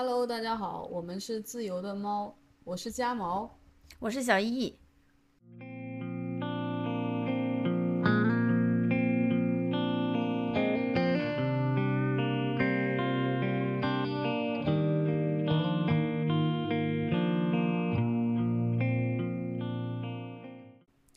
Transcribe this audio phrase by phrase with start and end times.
[0.00, 3.58] Hello，大家好，我们是自由的猫，我是家毛，
[3.98, 4.78] 我是小易。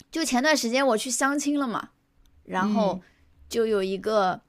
[0.09, 1.89] 就前段时间我去相亲了嘛，
[2.45, 3.00] 然后
[3.48, 4.41] 就有一个，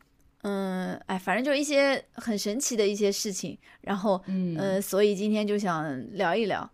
[0.42, 6.68] 嗯，哎，反正就一些很神奇的一些事情，然后，嗯呃，所以今天就想聊一聊。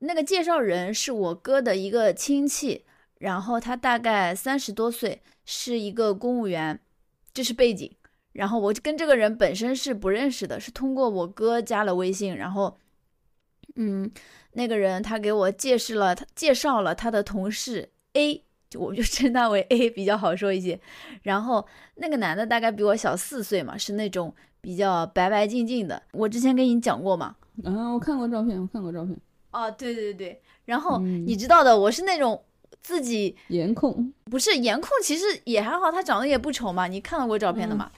[0.00, 2.84] 那个介绍人是我哥的一个亲戚，
[3.18, 6.80] 然后他大概三十多岁，是一个公务员，
[7.32, 7.94] 这是背景。
[8.32, 12.78] 然后我跟这个人本身是不认识的，是通过我哥加了微信，然后，
[13.76, 14.10] 嗯，
[14.52, 17.90] 那个人他给我介绍了，他介绍了他的同事。
[18.14, 20.78] A 就我就称他为 A 比较好说一些，
[21.22, 26.02] 然后那个男的大概比我小四岁嘛，是那种比较白白净净的。
[26.10, 29.16] 我之前跟你讲过嘛，啊，我看过照片，我看过照片。
[29.52, 32.42] 哦，对对对，然后你知道的，我是那种
[32.82, 36.88] 自己颜控，不是颜控，其实也还好，他长得也不丑嘛。
[36.88, 37.92] 你看到过照片的嘛？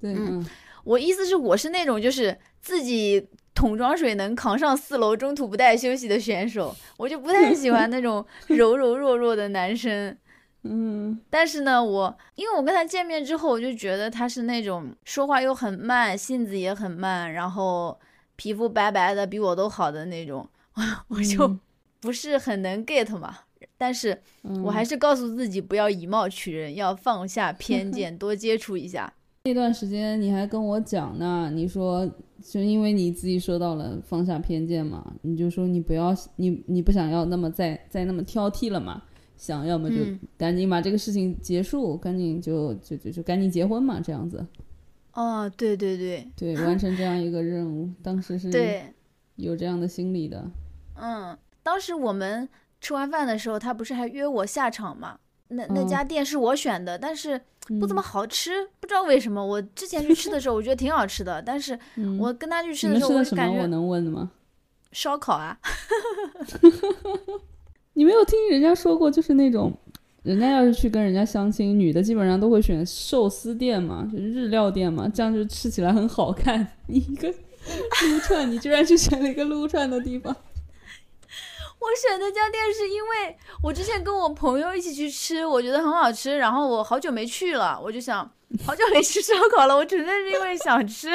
[0.00, 0.46] 对，嗯，
[0.84, 3.28] 我意思是我是那种就是自己。
[3.56, 10.16] 桶装水能扛上四楼，中途不带休息的选手， 我就不太喜欢那种 柔柔弱弱的男生。
[10.62, 17.98] 嗯，但是呢，我因为我跟他见面之后，我就觉得他是那种说话又很慢，性子也很慢，然后
[18.36, 20.48] 皮肤白白的，比我都好的那种，
[21.08, 21.56] 我就
[22.00, 23.38] 不是很能 get 嘛。
[23.78, 24.20] 但是
[24.64, 29.12] 我还是告诉自己不要以貌取人，要放下偏见，多接触一下。
[29.44, 32.10] 那段时间你还跟我讲呢，你说
[32.48, 39.02] 就因为你自己说到了放下偏见嘛，你就说你不要你你不想要那么再再那么挑剔了嘛，
[39.36, 39.96] 想要么就
[40.38, 44.46] 赶紧把这个事情结束，赶紧就就就就赶紧结婚嘛，这样子。
[45.12, 48.84] 哦，对对对对，完成这样一个任务， 当时是对
[49.34, 50.48] 有这样的心理的。
[50.94, 52.48] 嗯，当时我们
[52.80, 55.18] 吃完饭的时候，他不是还约我下场嘛？
[55.48, 57.40] 那那家店是我选的，但是。
[57.80, 59.44] 不怎么好吃，不知道为什么。
[59.44, 61.76] 我之前去吃的时候，我觉得挺好吃的，但是
[62.16, 64.30] 我跟他去吃的时候，我感觉我能问的吗？
[64.92, 65.58] 烧烤啊！
[67.94, 69.76] 你没有听人家说过，就是那种
[70.22, 76.64] 人家要是去跟人家相亲，女的基本上都会选寿司店嘛，就是日料店嘛，这样就吃起来很好看。
[76.86, 80.36] 你一个 撸串，你居然去选了一个撸串的地方。
[81.78, 88.18] 我选那家店是因为我之前跟我朋友一起去吃，我觉得很好吃，然后我好久没去了，我就想
[88.64, 91.10] 好久没吃烧烤了，我纯粹是因为想吃。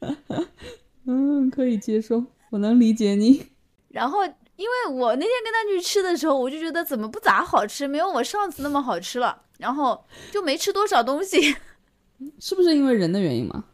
[1.06, 3.46] 嗯，可以接受，我能理解你。
[3.90, 4.24] 然后
[4.56, 11.56] 因为我那天跟他去吃的时候，我就觉得怎么不咋好吃，没有我上次那么好吃了，然后就没吃多少东西。
[12.40, 13.64] 是不是因为人的原因嘛？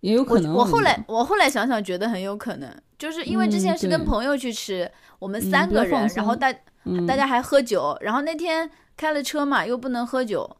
[0.00, 0.52] 也有可能。
[0.52, 2.68] 我后来我后来想想，觉得很有可能，
[2.98, 4.90] 就是因为之前是跟朋友去吃。
[5.22, 6.52] 我们三个人，然后大
[7.06, 10.56] 大家还喝酒，然后那天开了车嘛，又不能喝酒，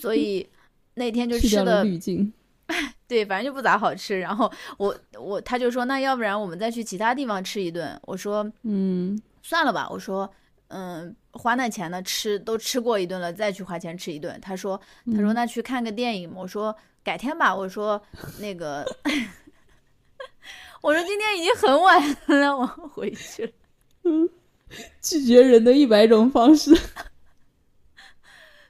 [0.00, 0.48] 所以
[0.94, 2.32] 那天就吃的滤镜，
[3.08, 4.20] 对，反正就不咋好吃。
[4.20, 4.48] 然后
[4.78, 8.00] 我我他就说，那要不然我们再去其他地方吃一顿。
[8.02, 9.88] 我说，嗯，算了吧。
[9.90, 10.32] 我说，
[10.68, 14.38] 嗯，花那钱呢，吃都吃过一顿了，再去花钱吃一顿。
[14.40, 14.80] 他说，
[15.12, 16.32] 他说那去看个电影。
[16.32, 16.72] 我说
[17.02, 17.52] 改天吧。
[17.52, 18.00] 我说
[18.38, 18.86] 那个。
[20.86, 23.52] 我说今天已经很晚了，我回去了。
[24.04, 24.30] 嗯，
[25.02, 26.70] 拒绝人的一百种方式。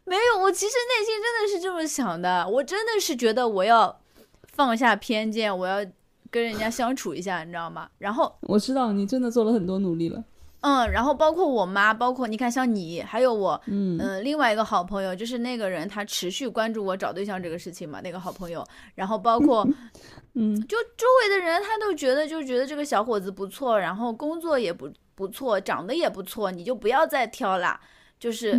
[0.05, 2.49] 没有，我其实内心真的是这么想的。
[2.49, 4.01] 我真的是觉得我要
[4.45, 5.85] 放下偏见，我要
[6.31, 7.91] 跟人家相处一下，你知道吗？
[7.99, 10.25] 然后我知道你真的做了很多努力了。
[10.61, 14.25] 嗯，然后包括我妈，包括你看，像你，还有我，嗯。
[14.25, 19.67] 另外一个好朋友，就是那个人，他持续关注我找对象这个事情嘛，那个好朋友，然后包括，
[20.35, 27.81] 嗯，就周围的人，他都觉得，就觉得这个小伙子不错，然后工作也不不错，长得也不错，你就不要再挑啦，
[28.19, 28.59] 就是，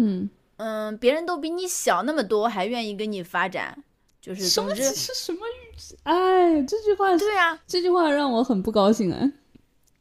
[0.57, 3.78] 嗯，别人都比你小那么多，还愿意跟你发展，
[4.22, 5.40] 就是总之是什么？
[6.03, 9.31] 哎，这句话，对呀，这句话让我很不高兴哎。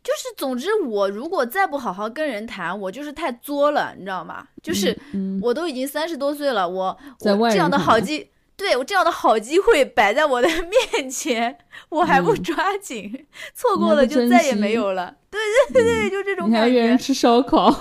[0.06, 4.46] 就是，总之，我如果再不好好跟人谈，我就是太作了，你知道吗？
[4.62, 4.96] 就是，
[5.42, 10.46] 我都已经三十多岁了，我我这样的好机，对我这样的好机会摆在我的
[10.94, 11.58] 面前，
[11.88, 15.16] 我还不抓紧，错过了就再也没有了。
[15.28, 15.40] 对
[15.74, 16.56] 对对，就这种感觉。
[16.56, 17.74] 你还约人吃烧烤，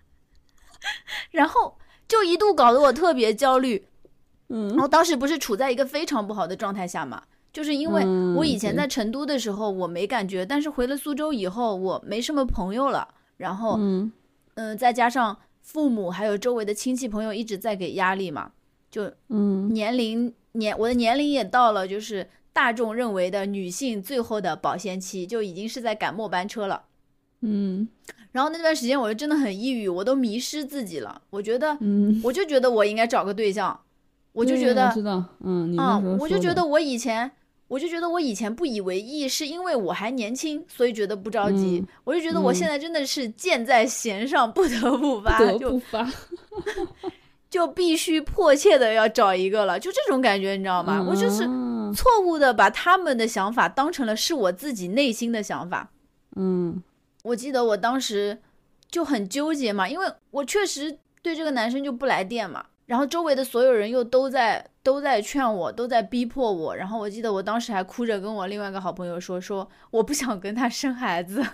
[1.32, 3.88] 然后就一度搞得我特别焦虑。
[4.50, 7.22] 嗯，然后当时不是处在一个非常不好的状态下嘛。
[7.52, 8.04] 就是因为
[8.36, 13.06] 我以前在成都的时候我没感觉，但是回了苏州以后我没什么朋友了，
[13.36, 14.10] 然后嗯。
[14.78, 18.52] 再加上父母还有周围的亲戚朋友一直在给压力嘛，
[18.90, 19.72] 就嗯。
[19.72, 26.84] 年龄年我的年龄也到了，就是大众认为的女性最后的保鲜期，就已经是在赶末班车了。
[27.40, 27.88] 嗯。
[28.32, 31.20] 然后那段时间我就真的很抑郁，我都迷失自己了。
[31.30, 33.78] 我觉得，嗯，我就觉得我应该找个对象，
[34.32, 34.90] 我就觉得
[35.40, 37.30] 嗯，啊我就觉得我以前，
[37.72, 41.82] 我就觉得我以前不以为意，是因为我还年轻，所以觉得不着急。
[41.82, 46.06] 嗯我就觉得我现在真的是箭在弦上，不得不发，不得就不发，
[47.48, 51.02] 就必须迫切的要找一个了，就这种感觉，你知道吗？
[51.02, 55.88] 我就是啊错误的把他们的想法当成了是我自己内心的想法。
[56.36, 56.82] 嗯
[57.22, 58.38] 我记得我当时
[58.90, 71.42] 就很纠结嘛，因为我确实对这个男生就不来电嘛，然后周围的所有人又都在都在劝我，都在逼迫我，然后我记得我当时还哭着跟我另外一个好朋友说，说我不想跟他生孩子。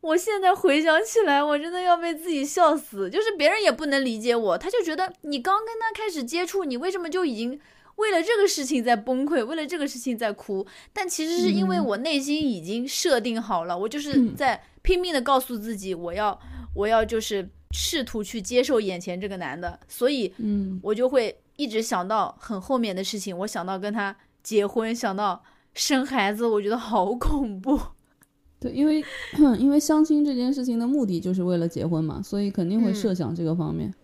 [0.00, 3.10] 我现在回想起来，我真的要被自己笑死。
[3.10, 7.60] 就是别人也不能理解我，他就觉得你刚跟他开始接触，你为什么就已经
[7.96, 10.64] 为了这个事情在崩溃，为了这个事情在哭？
[10.92, 16.40] 但其实是因为嗯我内心已经设定好了，我就是嗯在拼命的告诉自己，我要，
[16.74, 25.42] 我要就是试图去接受眼前这个男的，所以嗯我就会一直想到很后面的事情，我想到跟他结婚，想到
[25.74, 27.78] 生孩子，我觉得好恐怖。
[28.60, 29.04] 对，因为
[29.58, 33.94] 因为相亲这件事情的目的就是为了结婚嘛，所以肯定会嗯设想这个方面，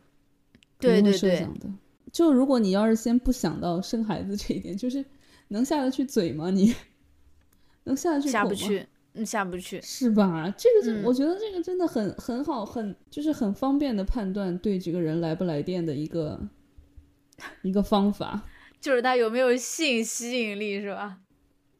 [0.79, 1.69] 对对对设想的。
[2.13, 5.05] 就如果你要是先不想到生孩子这一点，就是
[5.49, 6.51] 能下得去嘴吗？
[6.51, 6.73] 你
[7.83, 8.33] 能下得去口吗？
[8.33, 8.87] 下不去，嗯，
[9.23, 9.79] 下不去。
[9.83, 10.49] 是吧？
[10.57, 16.41] 这个就、嗯我觉得这个真的很很好，很就是很方便的判断对这个人来不来电的一个
[17.61, 18.43] 一个方法，
[18.81, 21.19] 就是他有没有性吸引力，是吧？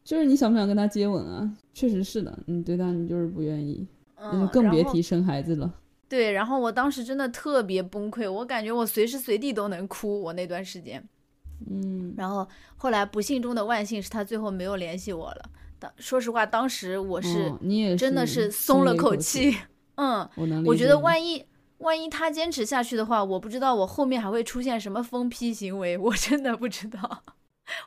[0.05, 1.51] 就是你想不想跟他接吻啊？
[1.73, 5.73] 确实是的，你对他你就是不愿意，嗯，更别提生孩子了。
[6.07, 11.03] 对，然后我当时真的特别崩溃，我感觉我随时随地都能哭，我那段时间。
[11.71, 12.47] 嗯然后
[12.77, 15.51] 后来不幸中的万幸是他最后没有联系我了。
[15.85, 19.55] 当说实话，当时我是哦、你也真的是是松了口气。
[19.97, 20.27] 嗯，
[20.65, 21.45] 我觉得万一
[21.79, 27.23] 万一他坚持下去的话，我不知道我后面还会出现什么疯批行为，我真的不知道，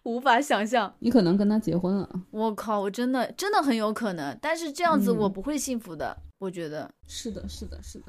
[0.04, 0.94] 无法想象。
[1.00, 6.88] 你可能跟他结婚了，我靠，我真的真的很有可能，但是这样子我嗯不会幸福的，我觉得。
[7.08, 8.06] 是的，是的，是的。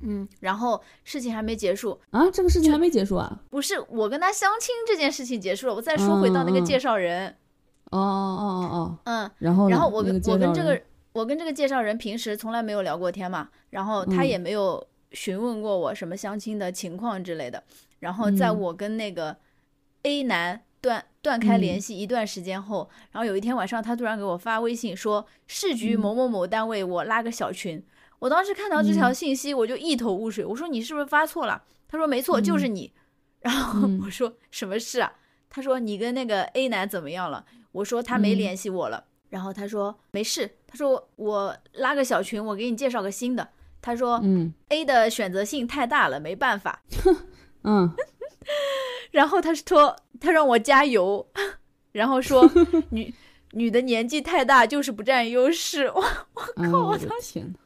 [0.00, 3.40] 嗯，然后事情还没结束，啊，这个事情还没结束啊？
[3.50, 7.34] 不是我跟他相亲这件事情结束了，我再说回到那个介绍人，
[7.90, 10.80] 哦哦哦哦，嗯，然后然后我跟、那个我跟这个
[11.12, 17.62] 我跟这个介绍人平时从来没有聊过天嘛，然后他嗯也没有询问过我什么相亲的情况之类的。
[18.00, 19.36] 然后在嗯我跟那个
[20.02, 27.84] A 男断断开联嗯系一段时间后，然后有一天晚上他突然给我发微信说市局嗯某某某单位我拉个小群。
[28.20, 31.62] 我当时看到这条嗯信息我就一头雾水，我说你是不是发错了？
[31.88, 32.92] 他说没错，就是你。
[33.40, 35.12] 然后 嗯我说什么事啊？
[35.50, 37.44] 他说你跟那个 A 男怎么样了？
[37.78, 39.04] 我说他没嗯联系我了。
[39.30, 43.46] 然后他说没事，他说我拉个小群，我给你介绍个新的。
[43.80, 46.82] 他说嗯 A 的选择性太大了，没办法。
[47.64, 47.90] 嗯，
[49.12, 51.28] 然后他说他让我加油，
[51.92, 52.50] 然后说
[52.90, 53.12] 女
[53.52, 56.26] 女的年纪太大就是不占优势，哇，
[56.56, 57.58] 我靠我的天呐，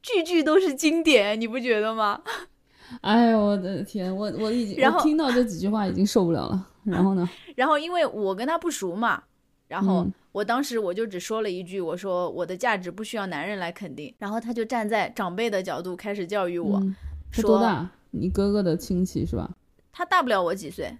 [0.00, 2.22] 句句都是经典，你不觉得吗？
[3.02, 6.66] 哎呦我的天，我我已经然后我听到这几句话已经受不了了。
[6.90, 7.28] 然后呢？
[7.56, 9.22] 然后因为我跟他不熟嘛，
[9.68, 14.14] 然后嗯我当时我就只说了一句，我说我的价值不需要男人来肯定。
[14.18, 16.94] 然后他就站在长辈的角度开始教育我，嗯
[17.32, 17.90] 他说多大？
[18.12, 19.50] 你哥哥的亲戚是吧？
[19.92, 20.96] 他大不了我几岁，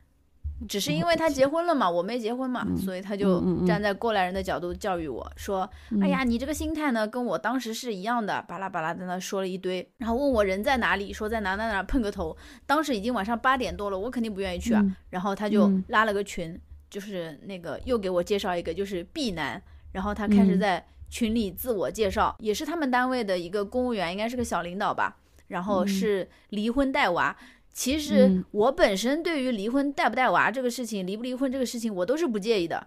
[0.69, 5.69] 只是因为他结婚了嘛，我没结婚嘛，嗯所以他就站在过来人的角度教育我说
[6.02, 12.37] ：“哎呀，你这个心态呢，跟我当时是一样的。”巴拉巴拉在那说了一堆，然后问我人在哪里，说在哪哪哪碰个头。
[12.67, 14.81] 当时已经晚上八点多了，我肯定不愿意去啊。
[14.85, 19.61] 嗯然后他就嗯拉了个群，就是那个又给我介绍一个，就是 B 男，
[19.93, 25.17] 然后他开始嗯在群里自我介绍，也是他们单位的一个公务员，应该是个小领导吧。
[25.49, 27.37] 然后嗯是离婚带娃。
[27.73, 32.87] 其实嗯我本身对于离婚带不带娃这个事情，离不离婚这个事情，我都是不介意的。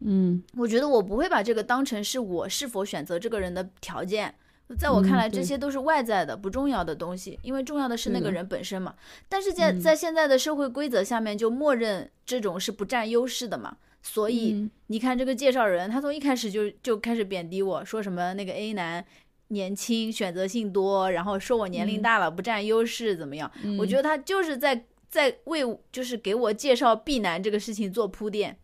[0.00, 4.34] 嗯我觉得我不会把这个当成是我是否选择这个人的条件。
[4.78, 8.94] 在我看嗯来，这些都是外在的、不重要的东西，因为重要的是那个人本身嘛。
[9.28, 13.76] 但是在嗯在现在的社会规则下面，就默认这种是不占优势的嘛。
[14.02, 19.04] 所以嗯你看这个介绍人，他从一开始就就开始贬低我，说什么那个 A 男
[19.48, 22.02] 年轻、选择性多，然后说我年龄嗯。
[22.02, 23.50] 大了不占优势，怎么样？
[23.62, 25.60] 嗯，我觉得他就是在在为
[25.92, 28.58] 就是给我介绍 B 男这个事情做铺垫，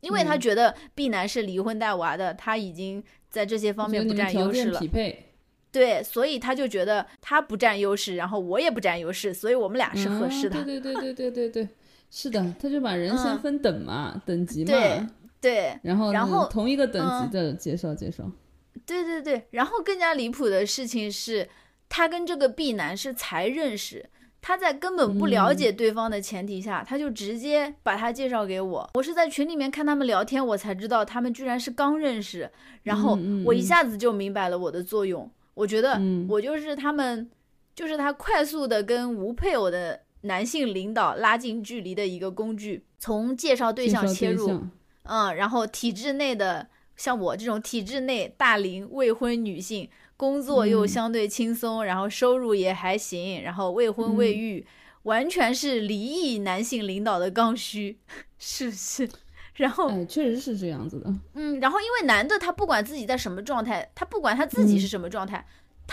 [0.00, 0.40] 因为他嗯。
[0.40, 4.80] 觉得 B 男是离婚带娃的，他已经在这些方面不占优势了。
[4.80, 4.88] 匹。
[4.88, 5.28] 配。
[5.70, 10.62] 对，所以他就觉得他不占优势，然后我也不占优势，所以我们俩是合适的。
[10.62, 11.68] 嗯对对对对对对对，
[12.10, 15.06] 是的，他就把人先嗯分等嘛，等级嘛，对
[15.40, 15.78] 对。
[15.82, 17.30] 然后然后同一个等级嗯。
[17.30, 18.30] 的介绍介绍。
[18.86, 21.48] 对对对，然后更加离谱的事情是，
[21.88, 24.08] 他跟这个 B 男是才认识。
[24.44, 28.90] 他在根本不了解对方的前提下，他就直接把他介绍给我。
[28.94, 32.50] 我是在群里面看他们聊天，我才知道他们居然是刚认识。
[32.82, 35.30] 然后我一下子就明白了我的作用。
[35.54, 37.30] 我觉得嗯我就是他们，
[37.76, 42.84] 就是他快速的跟无配偶的男性领导拉近距离的一个工具。
[42.98, 44.60] 从介绍对象切入，
[45.04, 46.66] 嗯，然后体制内的
[47.02, 54.66] 像我这种体制内大龄未婚女性，工作又嗯相对轻松，然后收入也还行，然后未婚未嗯育，
[55.02, 57.98] 完全是离异男性领导的刚需，
[58.38, 59.10] 是不是？
[59.54, 61.12] 然后，哎，确实是这样子的。
[61.34, 65.44] 嗯，然后因为男的他不管自己在什么状态，他不管他自己是嗯什么状态。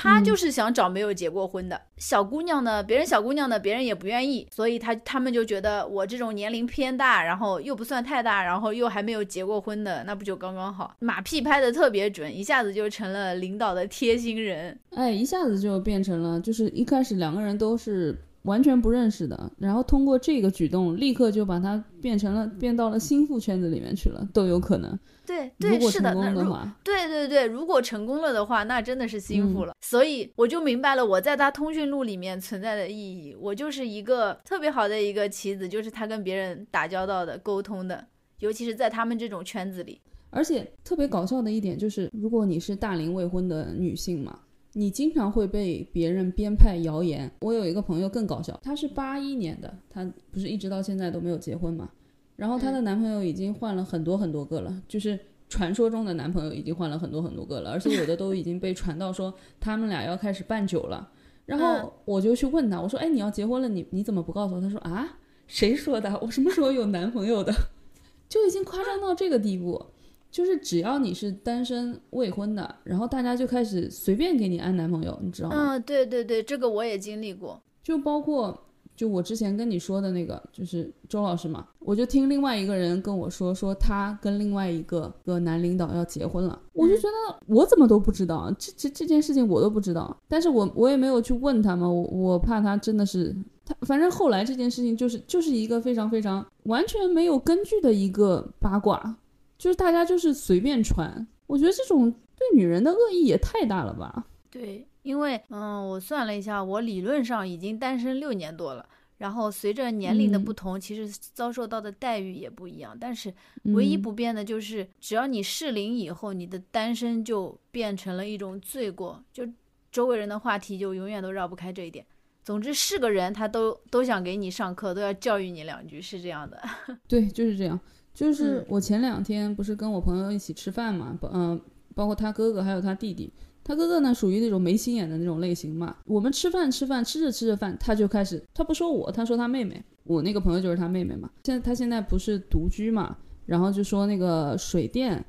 [0.02, 10.96] 他嗯就是想找没有结过婚的小姑娘呢，别人小姑娘呢，别人也不愿意，所以他他们就觉得我这种年龄偏大，然后又不算太大，然后又还没有结过婚的，那不就刚刚好？
[11.00, 14.80] 马屁拍的特别准，一下子就成了领导的贴心人。
[14.92, 24.98] 哎，一下子就变成了，就是一开始两个人都是完全不认识的，然后通过这个举动，立刻就把他变成了变到了心腹圈子里面去了，都有可能。
[25.26, 29.74] 对对，是的，那如的话，对对对，如果成功了的话，那真的是心腹嗯了。
[29.82, 33.36] 所以我就明白了我在他通讯录里面存在的意义。
[33.40, 38.08] 我就是一个特别好的一个棋子，就是他跟别人打交道的、沟通的，
[38.40, 40.02] 尤其是在他们这种圈子里。
[40.32, 44.40] 而且特别搞笑的一点就是，如果你是大龄未婚的女性嘛，
[44.74, 47.30] 你经常会被别人编派谣言。
[47.42, 51.90] 我有一个朋友更搞笑，她是八一年的，她不是一直到现在都没有结婚嘛，
[52.36, 61.10] 然后她的男朋友已经换了很多很多个了，就是传说中的男朋友已经换了很多很多个了，而且有的都已经被传到说他们俩要开始办酒了。
[61.46, 66.20] 然后我就去问她，我说：“哎，你要结婚了，你你怎么不告诉我？”她说：“啊，谁说的？
[66.22, 67.52] 我什么时候有男朋友的？
[68.30, 69.84] 就已经夸张到这个地步。”
[70.32, 75.56] 就是只要你是单身未婚的，然后大家就开始随便给你安男朋友，你知道吗？
[75.58, 77.62] 嗯，对对对，这个我也经历过。
[77.84, 78.56] 就包括
[78.96, 99.18] 就我之前跟你说的那个，就是周老师嘛，我就听另外一个人跟我说，说他跟另外一个个男领导要结婚了，我就觉得我怎么都不知道，这这这件事情我都不知道，但是我我也没有去问他嘛，我我怕他真的是他，反正后来这件事情就是就是一个非常非常完全没有根据的一个八卦。
[99.60, 104.26] 就是大家就是随便穿，我觉得这种对女人的恶意也太大了吧？
[104.50, 108.88] 对，因为嗯，我算了一下，我理论上已经单身六年多了。
[109.18, 112.98] 然后随着年龄的嗯不同，其实遭受到的待遇也不一样。
[112.98, 119.46] 但是唯一嗯不变的就是，只要你适龄以后，你的单身就变成了一种罪过，就
[119.92, 122.06] 周围人的话题就永远都绕不开这一点。
[122.46, 126.58] 总之是个人，他都都想给你上课，都要教育你两句，是这样的。
[127.06, 127.78] 对，就是这样。
[128.20, 131.62] 就是嗯我前两天不是跟我朋友一起吃饭嘛，包嗯、
[131.96, 133.32] 包括他哥哥还有他弟弟。
[133.64, 135.96] 他哥哥呢属于那种没心眼的那种类型嘛。
[136.06, 139.82] 我们吃饭吃饭吃着吃着饭，他就开始他不说我，他说他妹妹。
[140.04, 141.30] 我那个朋友就是他妹妹嘛。
[141.46, 145.24] 现在他现在不是独居嘛，然后就说那个水电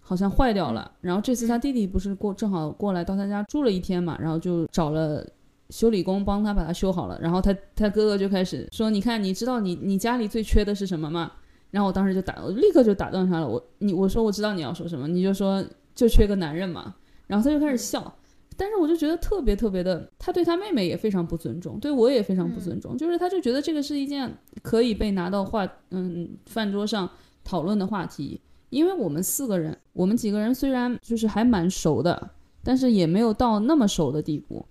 [0.00, 5.24] 好像坏掉了，然后这次他弟弟不是过正好过来到他家住了一天嘛，然后就找了。
[5.68, 11.32] 修理工帮他把它修好了，然后他他哥哥就开始说：“你看，你知道你你家里最缺的是什么吗？”
[11.76, 13.46] 然后我当时就打，我立刻就打断他了。
[13.46, 15.62] 我你我说我知道你要说什么，你就说
[15.94, 16.94] 就缺个男人嘛。
[17.26, 18.16] 然后他就开始笑，
[18.56, 22.96] 但是我就觉得特别特别的，他对他妹妹也非常不尊重，对我也非常不尊重。
[22.96, 27.06] 就是他就觉得这个是一件可以被拿到话嗯饭桌上
[27.44, 28.40] 讨论的话题，
[28.70, 32.30] 因为我们四个人，我们几个人虽然就是还蛮熟的，
[32.64, 34.64] 但是也没有到那么熟的地步。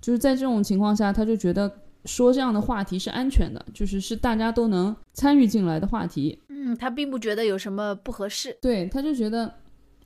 [0.00, 1.70] 就是在这种情况下，他就觉得
[2.04, 6.38] 说这样的话题是安全的，就是是大家都能参与进来的话题。
[6.48, 8.56] 嗯，他并不觉得有什么不合适。
[8.60, 9.52] 对，他就觉得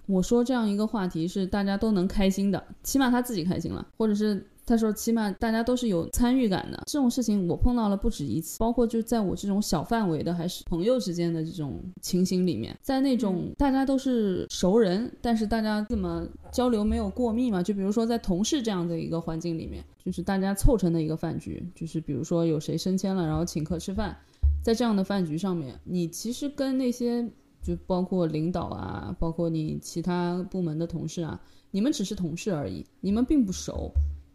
[0.07, 6.83] 我说这样一个话题是大家都能开心的，起码他自己开心了，或者是他说起码大家都是有参与感的。
[6.87, 17.63] 这种事情我碰到了不止一次，包括就在我这种小范围的还是朋友之间的这种情形里面，在那种大家都是熟人，但是大家怎么交流没有过密嘛？
[17.63, 24.17] 就比如说在同事这样的一个环境里面，就是大家凑成的一个饭局，就是比如说有谁升迁了，然后请客吃饭，
[24.63, 27.29] 在这样的饭局上面，你其实跟那些
[27.63, 31.41] 就包括领导啊，包括你其他部门的同事啊，
[31.71, 33.93] 你们只是同事而已，你们并不熟。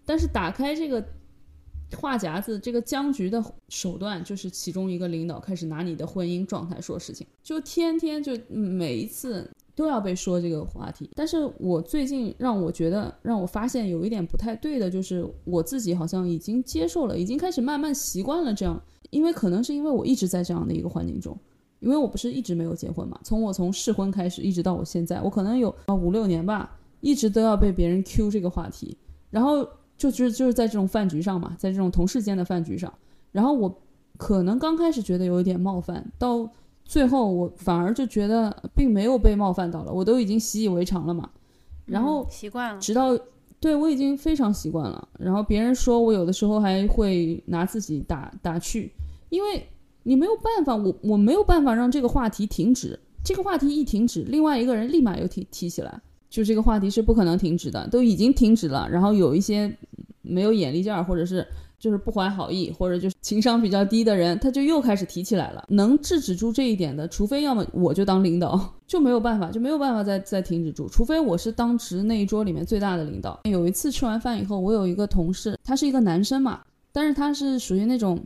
[0.10, 1.06] 但是打开这个
[1.96, 11.08] 话匣子，这个僵局的手段，就是其中一个领导开始拿你的婚姻状态说事情，就天天就每一次都要被说这个话题。
[11.14, 21.38] 但是我最近让我觉得让我发现有一点不太对的，就是我自己好像已经接受了，已经开始慢慢习惯了这样，因为可能是因为我一直在这样的一个环境中。
[21.82, 28.98] 因为我不是一直没有结婚嘛，从我从试婚开始一直到我现在，我可能有啊五六年吧，一直都要被别人 Q 这个话题，
[29.30, 29.66] 然后
[30.00, 32.92] 就是就是在这种饭局上嘛，在这种同事间的饭局上，
[33.32, 33.72] 然后我
[34.18, 36.50] 可能刚开始觉得有一点冒犯，到
[36.84, 41.30] 最后我反而就觉得并没有被冒犯到了，我都已经习以为常了嘛，
[41.86, 43.16] 然后习惯了，直到
[43.60, 48.92] 对我已经非常习惯了，然后别人说我有的时候还会拿自己打打趣，
[49.30, 49.64] 因为。
[50.04, 52.98] 你没有办法，我我没有办法让这个话题停止。
[53.22, 58.90] 这个话题一停止，另外一个人立马又提提起来，就这个话题是不可能停止的，都已经停止了。
[58.90, 59.72] 然后有一些
[60.22, 61.46] 没有眼力劲儿，或者是
[61.78, 65.66] 就是不怀好意，或者就是情商比较低的人，他就又开始提起来了。
[65.70, 70.88] 能制止住这一点的，除非要么我就当领导， 就没有办法，就没有办法再再停止住。
[70.88, 73.40] 除非我是当时那一桌里面最大的领导。
[73.44, 76.62] 有一次吃完饭以后，我有一个同事，他是一个男生嘛，
[76.92, 78.20] 但是他是属于那种。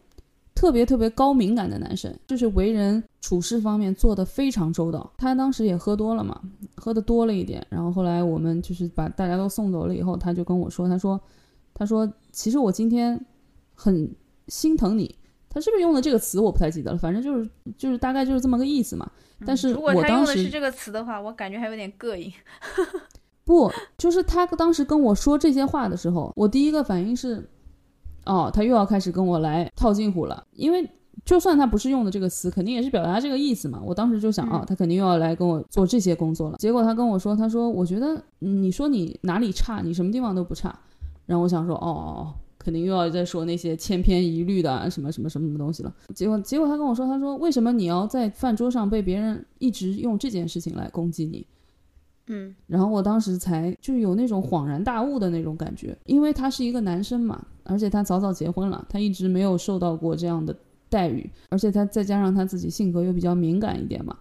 [0.55, 5.11] 特别特别高敏感的男生，就是为人处事方面做得非常周到。
[5.17, 6.39] 他当时也喝多了嘛，
[6.75, 7.65] 喝的多了一点。
[7.69, 11.19] 然后后来我们就是把大家都送走了以后，他就跟我说：“他说，
[11.73, 13.25] 他说，其实我今天
[13.73, 14.13] 很
[14.47, 15.15] 心疼你。
[15.49, 16.39] 他是不是用的这个词？
[16.39, 16.97] 我不太记得了。
[16.97, 19.09] 反正就是就是大概就是这么个意思嘛。
[19.45, 22.31] 但是如果他用的是这个词的话，我感觉还有点膈应。
[23.45, 27.49] 不，就是他当时跟我说这些话的时候，我第一个反应是。
[28.25, 30.89] 哦，他又要开始跟我来套近乎了，因为
[31.25, 33.81] 就算他不是用的这个词，肯定也是表达这个意思嘛。
[33.83, 36.55] 我当时就想啊，他肯定又要来跟我做这些工作了。
[36.57, 40.73] 结果他跟我说，他说我觉得你说你哪里差，你什么地方都不差。
[41.25, 45.93] 然后我想说，哦哦哦，肯定又要再说那些千篇一律的什么什么什么什么东西了。
[46.13, 51.45] 结果结果他跟我说，他说为什么你要在饭桌上被别人一直用这件事情来攻击你？
[52.27, 60.55] 嗯，然后我当时才就有那种恍然大悟的那种感觉，因为他是一个男生嘛，而且他早早结婚了，他一直没有受到过这样的
[60.87, 64.15] 待遇，而且他再加上他自己性格又比较敏感一点嘛，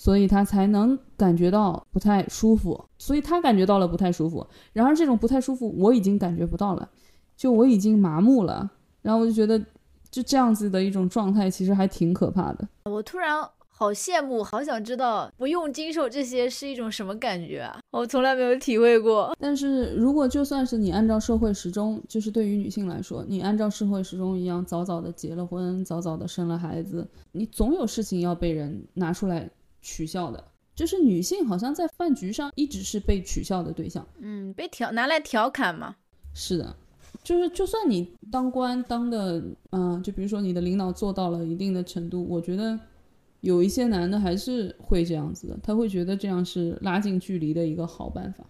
[0.00, 4.46] 所以他才能感觉到不太舒服，所以他感觉到了不太舒服。
[4.72, 6.88] 然而这种不太舒服我已经感觉不到了，
[7.36, 8.70] 就我已经麻木了，
[9.02, 9.62] 然后我就觉得
[10.10, 12.66] 就这样子的一种状态其实还挺可怕的。
[12.84, 13.46] 我突然。
[13.80, 17.80] 好羡慕，好想知道不用经受这些是一种什么感觉啊！
[17.92, 19.34] 我从来没有体会过。
[19.40, 29.48] 但是如果就算是你按照社会时钟，就是对于女性来说，你按照社会时钟一样早早的结了婚，早早的生了孩子，你总有事情要被人拿出来
[29.80, 30.42] 取笑的。
[30.74, 35.96] 就是女性好像在饭局上一直是被取笑的对象，嗯，被调拿来调侃嘛。
[36.34, 36.76] 是的，
[37.22, 42.78] 就是就算你当官当的，嗯，就比如说你的领导做到了一定的程度，我觉得。
[43.42, 48.44] 有一些男的还是会这样子的，他会觉得这样是拉近距离的一个好办法。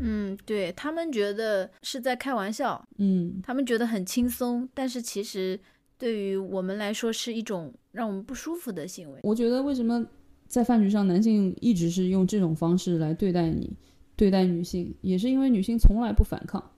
[0.00, 5.58] 嗯，对他们觉得是在开玩笑，嗯，他们觉得很轻松，但是其实
[5.98, 9.18] 对于我们来说是一种让我们不舒服的行为。
[9.24, 10.06] 我觉得为什么
[10.48, 13.76] 在饭局上男性一直是用这种方式来对待你、
[14.16, 16.72] 对待女性，也是因为女性从来不反抗，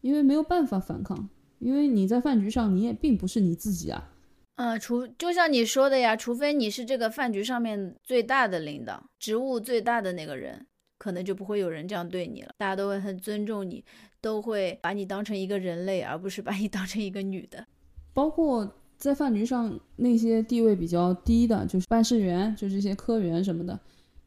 [0.00, 1.28] 因为没有办法反抗，
[1.58, 4.12] 因为你在饭局上你也并不是你自己啊。
[4.54, 10.66] 嗯，除就像你说的呀，除非你是这个饭局上面最大的领导，职务最大的那个人，
[10.98, 12.50] 可能就不会有人这样对你了。
[12.58, 13.84] 大家都会很尊重你，
[14.20, 17.66] 都会把你当成一个人类，而不是把你当成一个女的。
[18.12, 23.78] 包括在饭局上那些地位比较低的，就是办事员，就这些科员什么的，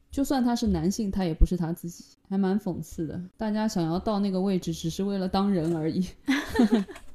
[0.10, 3.21] 就算他是男性，他也不是他自己，还蛮讽刺的。
[3.36, 6.07] 大家想要到那个位置，只是为了当人而已。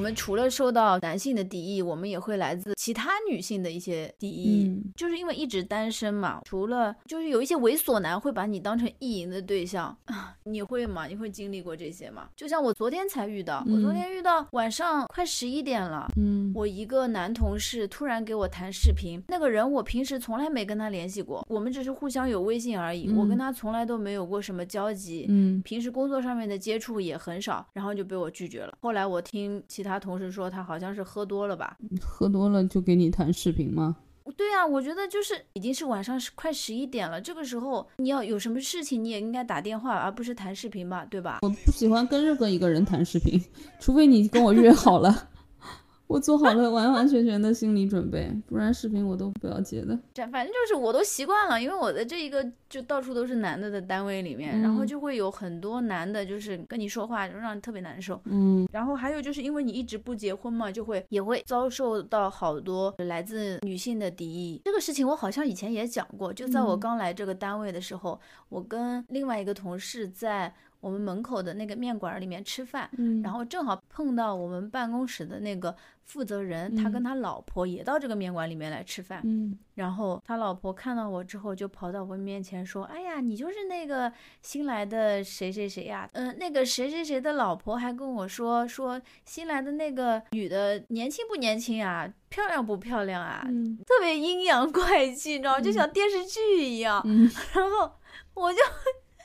[0.00, 6.40] 我们除了受到男性的敌意，我们也会来自其他女性的一些敌意，就是因为一直单身嘛。
[6.46, 9.94] 除了就是有一些猥琐男会把你当成意淫的对象，
[10.44, 11.04] 你会吗？
[11.04, 12.30] 你会经历过这些吗？
[12.34, 28.72] 就像我昨天才遇到，我昨天遇到晚上快十一点了，嗯，我一个男同事突然给我谈视频，那个人我平时从来没跟他联系过，我们只是互相有微信而已，我跟他从来都没有过什么交集，嗯，平时工作上面的接触也很少，然后就被我拒绝了。
[28.80, 29.62] 后来我听。
[29.68, 31.76] 其他同事说他好像是喝多了吧？
[32.00, 33.96] 喝多了就给你谈视频吗？
[34.36, 41.40] 对啊，我觉得就是已经是晚上是快十一点了，这个时候你要有什么事情，你也应该打电话，而不是谈视频吧，对吧？
[41.42, 43.42] 我不喜欢跟任何一个人谈视频，
[43.80, 45.30] 除非你跟我约好了。
[46.10, 49.96] 我做好了完完全全的心理准备，不然视频我都不要接的。
[50.12, 58.20] 这反正就是我都习惯了，因为我的这一个就到处都是男的的单位里面，然后就会有很多男的，就是跟你说话就让你特别难受。
[58.24, 64.60] 嗯，然后还有就是因为你一直不结婚嘛，就会也会遭受到好多来自女性的敌意。
[64.64, 68.18] 这个事情我好像以前也讲过，就在我刚来这个单位的时候，
[68.48, 70.52] 我跟另外一个同事在。
[70.80, 84.10] 我们门口的那个面馆里面吃饭，嗯，然后正好碰到我们办公室的那个负责人，他跟他老婆也到这个面馆里面来吃饭，嗯，然后他老婆看到我之后就跑到我面前说：“哎呀，你就是那个
[84.42, 86.08] 新来的谁谁谁呀？
[86.14, 93.44] 嗯，那个谁谁谁的老婆还跟我说说新来的那个女的年轻不年轻啊，漂亮不漂亮啊？
[93.46, 95.60] 嗯，特别阴阳怪气，你知道吗？
[95.60, 97.02] 就像电视剧一样。
[97.04, 97.92] 嗯，然后
[98.34, 98.58] 我就。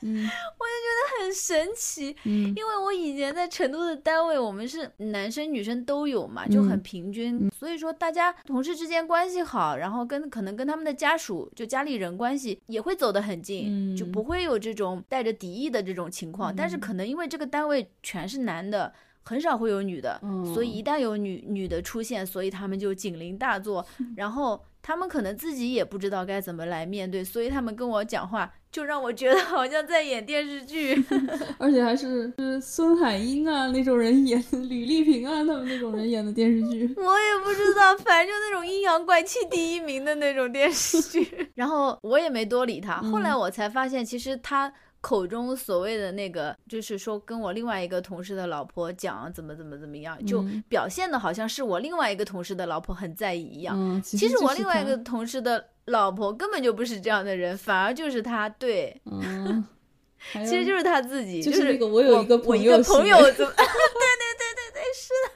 [0.06, 16.54] 嗯，我就觉得很神奇，嗯，因为我以前在成都的单位，我们是男生女生都有嘛，就很平均，所以说大家同事之间关系好，然后跟可能跟他们的家属就家里人关系也会走得很近，就不会有这种带着敌意的这种情况。
[16.54, 18.92] 但是可能因为这个单位全是男的，
[19.22, 20.20] 很少会有女的，
[20.54, 23.84] 所以一旦有女女的出现，所以他们就警铃大作，
[24.16, 24.62] 然后。
[24.86, 30.94] 他们可能自己也不知道该怎么来面对，所以他们跟我讲话，就让我觉得好像在演电视剧，
[31.58, 36.84] 而且还是是孙海英啊那种人演，吕丽萍啊他们那种人演的电视剧。
[36.96, 41.28] 我也不知道，反正就那种阴阳怪气第一名的那种电视剧。
[41.56, 44.72] 然后我也没多理他，后来我才发现，其实他。
[45.06, 54.02] 口中所谓的那个，就是说跟我另外一个同事的老婆讲怎么怎么怎么样，就表现的好像是我另外一个同事的老婆很在意一样。
[54.02, 58.48] 其实我另外一个同事的老婆根本就不是这样的人，反而就是他。
[58.48, 59.64] 对，嗯，
[60.32, 61.40] 其实就是他自己。
[61.40, 63.52] 就是那个我有一个我一个朋友怎么？
[63.62, 65.30] 对对对对对，是的。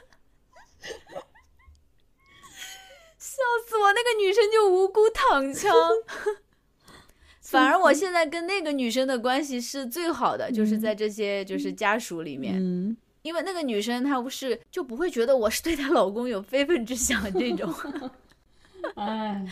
[3.22, 3.36] 笑
[3.68, 3.92] 死我！
[3.92, 5.72] 那个女生就无辜躺枪。
[7.50, 12.54] 反而我现在跟那个女生的关系是最好的，就是在这些就是家属里面，
[13.22, 17.74] 因为那个女生她不是就不会觉得我是对她老公有非分之想这种。
[18.94, 19.44] 哎，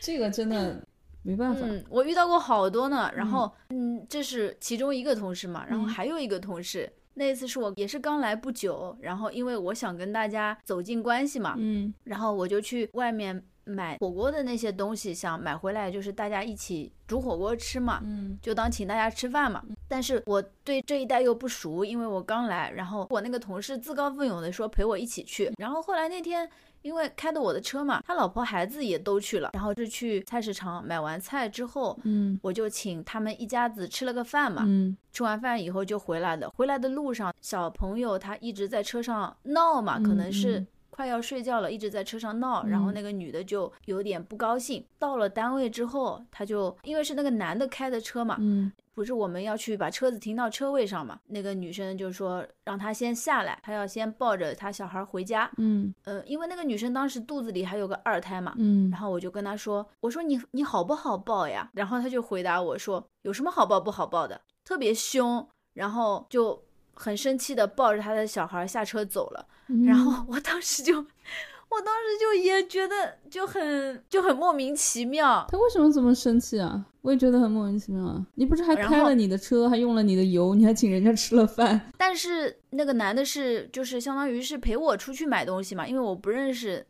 [0.00, 0.84] 这个真的
[1.22, 1.60] 没办法。
[1.64, 3.08] 嗯，我遇到过好多呢。
[3.14, 13.40] 然后，嗯，这是其中一个同事嘛，然后还有一个同事，那一次是我也是刚来不久，然后因为我想跟大家走进关系嘛，嗯，然后我就去外面。
[13.68, 19.62] 买火锅的那些东西，想买回来就是大家一起煮火锅吃嘛，嗯，就当请大家吃饭嘛。
[19.86, 25.52] 但是我对这一带又不熟，因为我刚来，然后我那个同事自告奋勇的说陪我一起去。
[25.58, 26.48] 然后后来那天，
[26.82, 36.48] 因为开的我的车嘛，他老婆孩子也都去了，然后就去菜市场买完菜之后，嗯，我就请他们一家子吃了个饭嘛，嗯，吃完饭以后就回来的。
[36.50, 40.64] 回来的路上，小朋友他一直在车上闹嘛，可能是。
[40.98, 44.84] 快要睡觉了，一直在车上闹，然后那个女的就有点不高兴。
[44.98, 61.70] 到了单位之后，她就因为是那个男的开的车嘛，嗯，不是我们要去把车子停到车位上嘛，那个女生就说让他先下来，她要先抱着她小孩回家，嗯，呃，因为那个女生当时肚子里还有个二胎嘛，嗯，然后我就跟她说，我说你你好不好抱呀？
[61.74, 66.64] 然后她就回答我说有什么好抱不好抱的，特别凶，然后就。
[66.98, 69.46] 很生气的抱着他的小孩下车走了，
[69.86, 75.46] 然后我当时就，我当时就也觉得就很就很莫名其妙。
[75.48, 76.84] 他为什么这么生气啊？
[77.02, 78.26] 我也觉得很莫名其妙啊！
[78.34, 81.80] 你不是还开了你的车，还用了你的油，你还请人家吃了饭？
[81.96, 86.84] 但是那个男的是就是相当于是陪我出去买东西嘛，因为我不认识，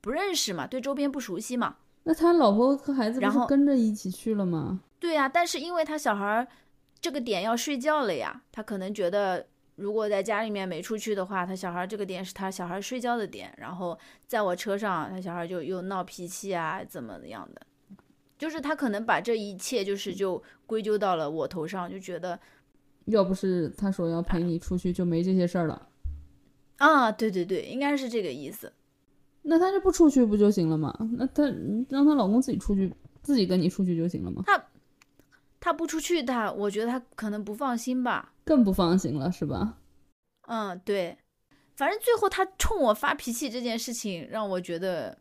[0.00, 1.76] 不认识嘛，对周边不熟悉嘛。
[2.04, 4.80] 那他老婆和孩子不是跟着一起去了吗？
[4.98, 6.48] 对呀，但是因为他小孩。
[7.02, 17.66] 这个点要睡觉了呀，他可能觉得如果在家里面没出去的话，他小孩这个点是他小孩睡觉的点，然后在我车上，他小孩就又闹脾气啊，怎么样的，
[18.38, 22.38] 就是他可能把这一切就是就归咎到了我头上，就觉得
[23.06, 25.88] 要不是他说要陪你出去，就没这些事儿了。
[26.76, 28.72] 啊，对对对，应该是这个意思。
[29.42, 30.96] 那他就不出去不就行了吗？
[31.18, 31.42] 那他
[31.88, 34.44] 让他老公自己出去，自己跟你出去就行了吗？
[34.46, 34.64] 他。
[35.64, 39.78] 他不出去，他我觉得他可能不放心吧，更不放心了，是吧？
[40.48, 41.16] 嗯，对，
[41.76, 45.16] 反正最后他冲我发脾气这件事情让我觉得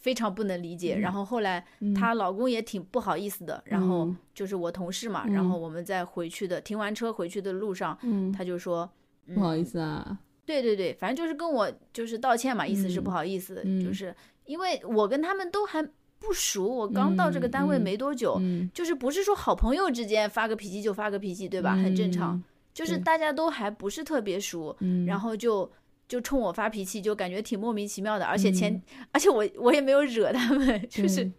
[0.00, 0.96] 非常不能理解。
[0.96, 1.62] 然后后来
[1.94, 7.98] 她老公也挺不好意思的，然后就是我同事嘛，然后我们在回去的停完车回去的路上，
[8.34, 8.90] 他就说
[9.34, 14.16] 不好意思啊，对对对，反正就是跟我就是道歉嘛，意思是不好意思，就是
[14.46, 15.86] 因为我跟他们都还。
[16.24, 21.74] 不熟，我刚到这个单位没多久，嗯就是不是说好朋友之间发个脾气就发个脾气，对吧？
[21.74, 22.42] 很正常。
[22.72, 25.70] 就是大家都还不是特别熟，嗯，然后就
[26.08, 28.24] 就冲我发脾气，就感觉挺莫名其妙的。
[28.24, 28.82] 而且前，嗯
[29.12, 31.30] 而且我我也没有惹他们，就是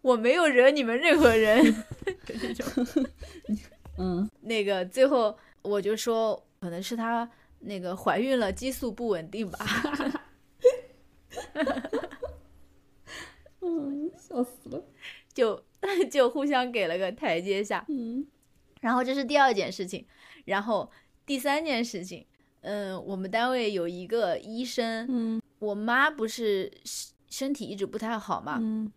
[0.00, 1.64] 我没有惹你们任何人，
[2.24, 2.86] 就这种。
[3.98, 7.28] 嗯那个最后我就说，可能是她
[7.58, 9.58] 那个怀孕了，激素不稳定吧。
[13.88, 14.84] 嗯，笑死了。
[15.32, 15.62] 就
[16.10, 17.84] 就互相给了个台阶下。
[17.88, 18.26] 嗯
[18.80, 20.06] 然后这是第二件事情，
[20.46, 20.90] 然后
[21.26, 22.24] 第三件事情，
[22.62, 28.90] 嗯，我们单位有一个医生，嗯我妈不是身身体一直不太好嘛，嗯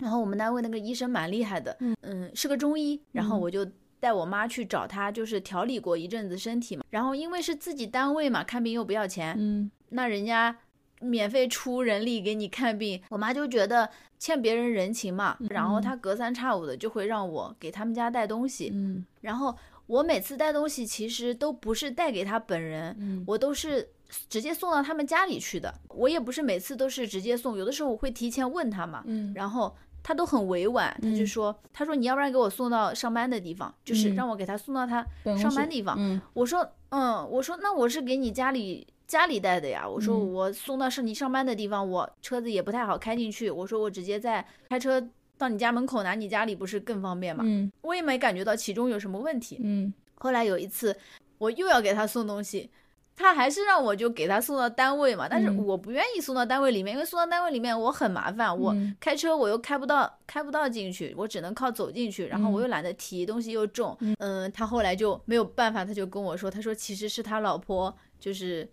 [0.00, 3.66] 然后我们单位那个医生蛮厉害的，嗯是个中医，然后嗯我就
[3.98, 6.84] 带我妈去找他，就是调理过一阵子身体嘛。
[6.90, 10.56] 然后因为是自己单位嘛，看病又不要钱，嗯那人家
[11.00, 19.04] 免费出人力给你看病，我妈就觉得欠别人人情嘛，然后他隔三差五的就会让我给他们家带东西，嗯。
[19.20, 23.24] 然后我每次带东西其实都不是带给他本人，嗯。
[23.26, 23.88] 我都是
[24.28, 25.72] 直接送到他们家里去的。
[25.88, 29.32] 我也不是每次都是直接送，有的时候我会提前问他嘛，嗯。
[29.34, 31.26] 然后他都很委婉，他就嗯。
[31.26, 34.14] 说，他说你要不然给我送到上班的地方，就是嗯。
[34.14, 35.94] 让我给他送到他上班地方。
[35.98, 36.20] 嗯。
[36.34, 39.88] 我说，嗯，我说那我是给你家里家里带的呀。
[39.88, 43.50] 我说嗯我送到是你上班的地方，我车子也不太好开进去。
[43.50, 45.04] 我说我直接在开车
[45.36, 47.42] 到你家门口拿你家里不是更方便吗？
[47.46, 49.58] 嗯我也没感觉到其中有什么问题。
[49.64, 50.96] 嗯后来有一次，
[51.38, 52.68] 我又要给他送东西，
[53.16, 68.68] 他还是让我就给他送到单位嘛，但是嗯我不愿意送到单位里面，因为送到单位里面我很麻烦，我嗯开车我又开不到，开不到进去，我只能靠走进去，然后我嗯又懒得提，东西又重，嗯，他后来就没有办法，他就跟我说，他说其实是他老婆就是。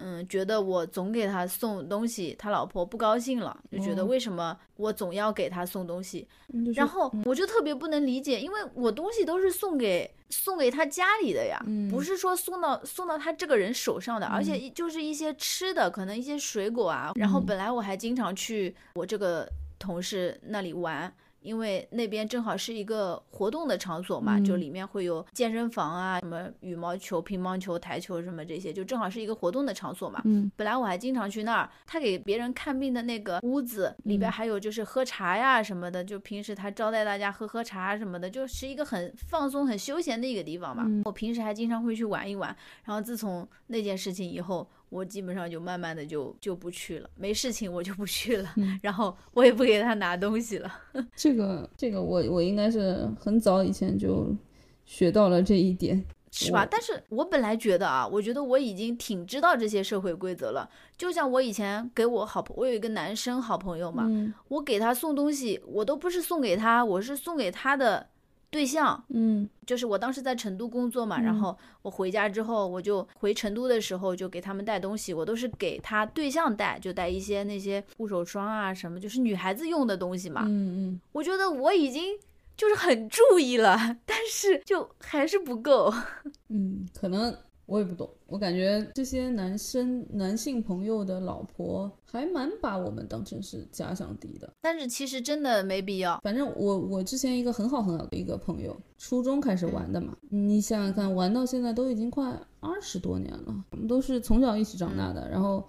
[0.00, 6.26] 嗯，觉得我总给他送东西，他老婆不高兴了，就觉得哦为什么我总要给他送东西？
[6.48, 17.12] 然嗯就说后我就特别不能理解，因为我东西都是送给送给他家里的呀，嗯不是说送到送到他这个人手上的，而且就是一些吃的，可能一些水果啊。
[17.14, 21.12] 然后嗯本来我还经常去我这个同事那里玩。
[21.40, 30.20] 因为那边正好是一个活动的场所嘛，就嗯里面会有健身房啊，什么羽毛球、乒乓球、台球什么这些，就正好是一个活动的场所嘛。
[30.24, 40.84] 嗯本来我还经常去那儿，他给别人看病的那个屋子里边嗯还有就是喝茶呀什么的，就平时他招待大家喝喝茶什么的，就是一个很放松、很休闲的一个地方嘛。
[40.86, 50.70] 嗯我平时还经常会去玩一玩，然后自从那件事情以后，我基本上就慢慢的就就不去了，没事情我就不去了，嗯然后我也不给他拿东西了。
[51.16, 54.36] 这个这个我我应该是很早以前就
[54.84, 56.04] 学到了这一点。
[56.32, 56.64] 是吧？
[56.64, 60.70] 但是我本来觉得啊，我觉得我已经挺知道这些社会规则了。
[60.96, 68.08] 就像我以前给我好朋，我有一个男生好朋友嘛，嗯我给他送东西，我都不是送给他，我是送给他的
[68.50, 69.02] 对象。
[69.08, 80.42] 嗯就是我当时在成都工作嘛，然嗯后我回家之后，我就回成都的时候就给他们带东西，我都是给他对象带，就带一些那些护手霜啊什么，就是女孩子用的东西嘛。
[80.46, 82.18] 嗯嗯我觉得我已经
[82.56, 85.92] 就是很注意了，但是就还是不够。
[86.50, 87.34] 嗯，可能
[87.66, 94.48] 我也不懂，我感觉这些男生男性朋友的老婆还蛮把我们当成是假想敌的。
[94.60, 96.20] 但是其实真的没必要。
[96.22, 105.28] 反正我我之前一个很好很好的一个朋友，初中开始玩的嘛，你想想看，玩到现在都已经快二十多年了，我们都是从小一起长大的。
[105.28, 105.68] 然后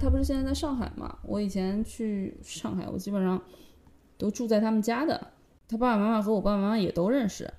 [0.00, 3.40] 他不是现在在上海嘛，我以前去上海，我基本上
[4.16, 5.28] 都住在他们家的，
[5.68, 7.52] 他爸爸妈妈和我爸爸妈妈也都认识，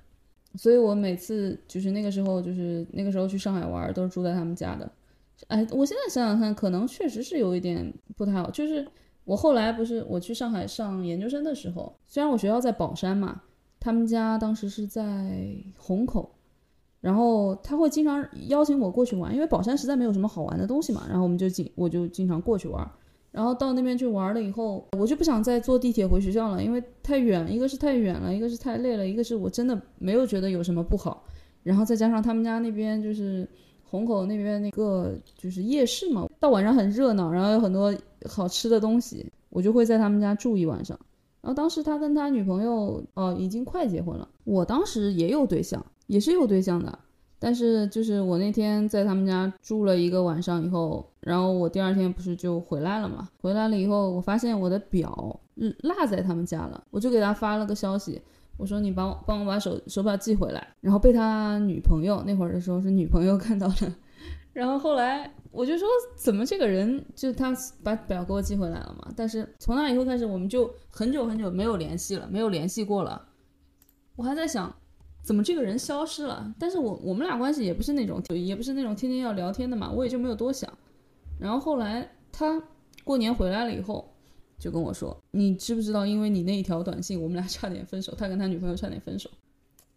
[0.56, 4.90] 所以我每次就是那个时候就是那个时候去上海玩，都是住在他们家的。
[5.48, 8.86] 哎，我现在想想看，可能确实是有一点不太好，就是。
[9.26, 13.40] 我后来不是我去上海上研究生的时候，虽然我学校在宝山嘛，
[13.80, 15.02] 他们家当时是在
[15.78, 16.30] 虹口，
[17.00, 22.86] 然后他会经常邀请我过去玩，因为宝山实在没有什么好玩的东西嘛，然后我们就经我就经常过去玩，
[23.34, 31.24] 然后到那边去玩了以后，我就不想再坐地铁回学校了，因为太远，一个是太远了，一个是太累了，一个是我真的没有觉得有什么不好，
[31.64, 33.44] 然后再加上他们家那边就是
[33.82, 37.92] 虹口那边那个就是夜市嘛，到晚上很热闹，然后有很多
[38.24, 40.96] 好吃的东西，我就会在他们家住一晚上。
[41.40, 46.96] 然后当时他跟他女朋友哦已经快结婚了，我当时也有对象，也是有对象的，
[47.40, 53.28] 但是就是我那天在他们家住了一个晚上以后，然后我第二天不是就回来了嘛？
[53.40, 58.20] 回来了以后，我发现我的表嗯落在他们家了，我就给他发了个消息，
[58.58, 63.96] 我说你帮我帮我把手手表寄回来，然后被他女朋友那会儿的时候是女朋友看到了，
[64.52, 69.10] 然后后来我就说，怎么这个人就他把表给我寄回来了嘛？
[69.16, 73.28] 但是从那以后开始，我们就很久很久没有联系了，没有联系过了。
[74.16, 74.74] 我还在想，
[75.22, 76.54] 怎么这个人消失了？
[76.58, 80.70] 但是我我们俩关系也不是那种，也不是那种天天要聊天的嘛，我也就没有多想。
[81.38, 82.62] 然后后来他
[83.04, 84.12] 过年回来了以后，
[84.58, 89.30] 就跟我说：“你知不知道，因为你那一条短信，我们俩差点分手，他跟他女朋友差点分手。”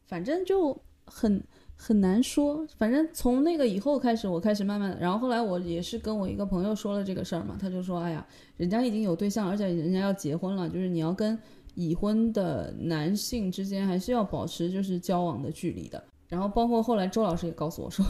[0.06, 1.44] 反正就很。
[1.80, 11.38] 很难说，反正从那个以后开始，我开始慢慢的，然后后来我也是跟我一个朋友说了这个事儿嘛，他就说，哎呀，人家已经有对象，而且人家要结婚了，就是你要跟
[11.76, 16.04] 已婚的男性之间还是要保持就是交往的距离的。
[16.28, 18.04] 然后包括后来周老师也告诉我说，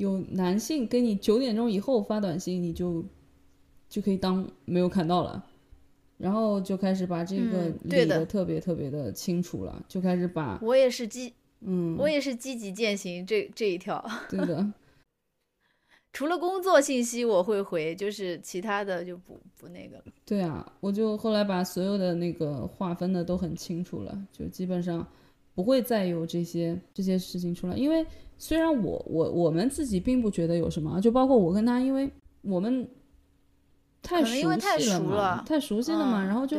[0.00, 3.04] 有男性跟你九点钟以后发短信，你就
[3.88, 5.44] 就可以当没有看到了，
[6.16, 11.32] 然后就开始把这个理的特别特别的清楚了，就开始把我也是积。
[11.62, 14.02] 嗯，我也是积极践行这这一条。
[14.30, 14.72] 对的，
[16.10, 20.04] 除了工作信息我会回，就是其他的就不不那个了。
[20.24, 25.06] 对啊，我就后来把所有的那个划分的都很清楚了，就基本上
[25.54, 27.76] 不会再有这些这些事情出来。
[27.76, 28.06] 因为
[28.40, 32.88] 虽然我我我们自己并不觉得有什么，就包括我跟他，因为我们
[34.02, 36.56] 太熟悉了嘛，太熟悉了嘛，然后就。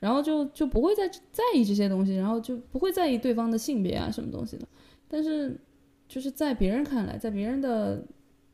[0.00, 4.64] 然后就就不会再在意这些东西，然后就不会在意对方的性别啊什么东西的。
[5.08, 5.60] 但是，
[6.06, 8.00] 就是在别人看来，在别人的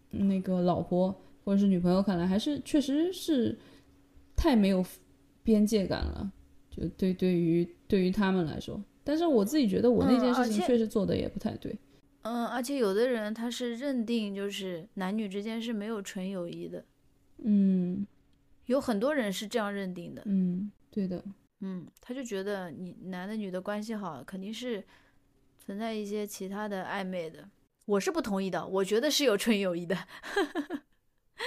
[0.08, 3.58] 那个老婆或者是女朋友看来，还是确实是
[4.34, 4.82] 太没有
[5.42, 6.32] 边界感了。
[6.70, 11.70] 就对对于对于他们来说，但是我自己觉得我那件事情确实做的也不太对。
[11.72, 11.78] 嗯，
[12.32, 16.84] 而且有的人他是认定就是男女之间是没有纯友谊的。
[17.38, 18.06] 嗯，
[18.66, 20.22] 有很多人是这样认定的。
[20.26, 20.70] 嗯。
[20.90, 21.24] 对的，
[21.58, 24.84] 嗯，他就觉得你男的女的关系好，肯定是
[25.58, 27.50] 存在一些其他的暧昧的。
[27.86, 29.98] 我是不同意的，我觉得是有纯友谊的。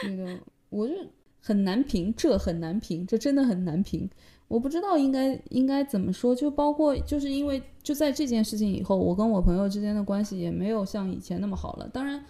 [0.04, 0.38] 那个，
[0.68, 0.94] 我就
[1.40, 4.10] 很难评，这很难评，这真的很难评。
[4.48, 11.90] 我不知道应该应该怎么说，就包括就是因为就在这件事情以后，我跟我朋友之间的关系也没有像以前那么好了。
[11.90, 12.24] 当然，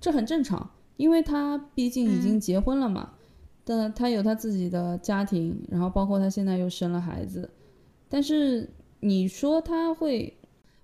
[0.00, 3.12] 这很正常，因为他毕竟已经结婚了嘛。
[3.64, 7.48] 但他有他自己的家庭，然后包括他现在又生了孩子，
[8.08, 10.36] 但是你说他会，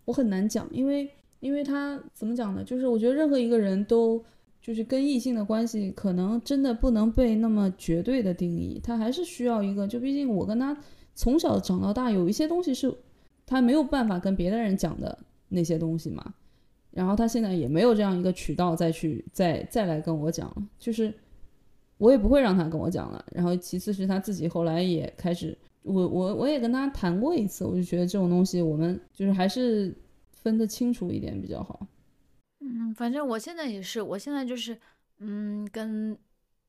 [0.04, 2.62] 我很难讲，因为因为他怎么讲呢？
[2.62, 4.24] 就是我觉得任何一个人都
[4.68, 10.76] 就是跟异性的关系，可能真的不能被那么绝对的定义，他还是需要一个，就毕竟我跟他
[11.14, 12.94] 从小长到大，有一些东西是
[13.46, 16.34] 他没有办法跟别的人讲的那些东西嘛，
[16.90, 21.10] 然后他现在也没有这样一个渠道再去再再来跟我讲，就是。
[21.96, 23.24] 我也不会让他跟我讲了。
[23.32, 29.92] 然后，其次是他自己后来也开始，我我我也跟他谈过一次，我就觉得这种东西我们就是还是
[30.30, 31.84] 分得清楚一点比较好。
[32.70, 34.78] 嗯，反正我现在也是，我现在就是
[35.20, 36.16] 嗯，跟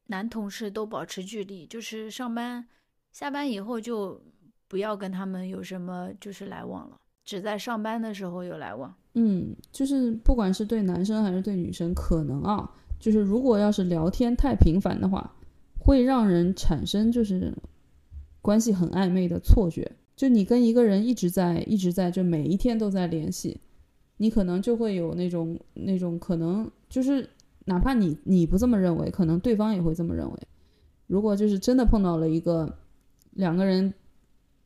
[0.08, 2.66] 男同事都保持距离，就是上班
[3.12, 4.22] 下班以后就
[4.68, 8.96] 不要跟他们有什么就是来往了，只在上班的时候有来往。
[9.16, 12.76] 嗯，就是不管是对男生还是对女生，可能啊。
[13.00, 15.34] 就是如果要是聊天太频繁的话，
[15.80, 17.54] 会让人产生就是
[18.42, 19.92] 关系很暧昧的错觉。
[20.16, 23.62] 就你跟一个人一直在一直在，就每一天都在联系，
[24.20, 27.28] 你可能就会有那种那种可能，就是
[27.66, 30.38] 哪怕你你不这么认为，可能对方也会这么认为。
[31.08, 32.72] 如果就是真的碰到了一个
[33.32, 33.94] 两个人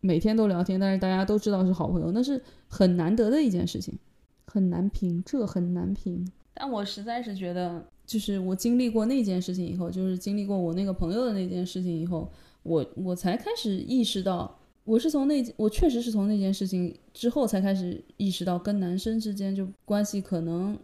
[0.01, 3.97] 每天都聊天，但是大家都知道是好朋友，那是很难得的一件事情，
[4.45, 6.29] 很难评，这很难评。
[6.53, 7.83] 但我实在是觉得。
[8.05, 12.29] 就是我经历过那件事情以后，就是经历过我那个朋友的那件事情以后，
[12.63, 20.77] 我我才开始意识到，我是从那我确实是从那件事情之后才开始意识到，跟男生之间就关系可能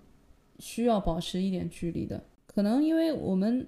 [0.60, 2.24] 需要保持一点距离的。
[2.48, 3.68] 可能因为我们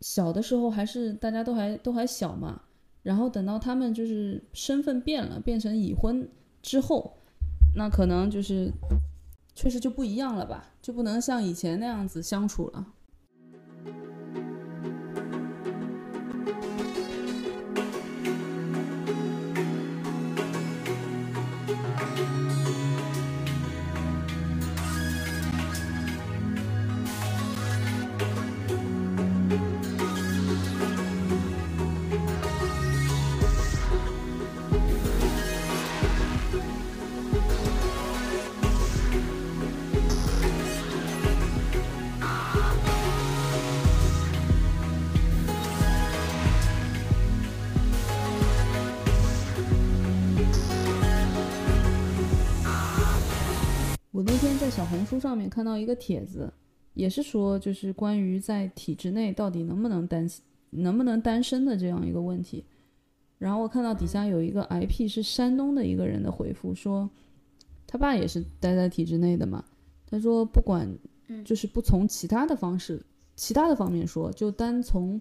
[0.00, 2.62] 小的时候还是大家都还都还小嘛，
[3.02, 6.28] 然后等到他们就是身份变了，变成已婚
[6.62, 7.18] 之后，
[7.74, 8.72] 那可能就是。
[9.58, 12.92] 确实就不一样了吧，就不能像以前那样子相处了。
[54.86, 56.52] 红书上面看到一个帖子，
[56.94, 60.28] 也是说就是关于在体制内到底能不能单
[60.70, 62.64] 能不能单身的这样一个问题。
[63.38, 67.08] 然后我看到底下有一个 IP 是山东的一个人的回复，说
[67.86, 69.62] 他爸也是待在体制内的嘛。
[70.06, 70.88] 他说不管，
[71.44, 73.02] 就是不从其他的方式、
[73.34, 75.20] 其他的方面说，就单从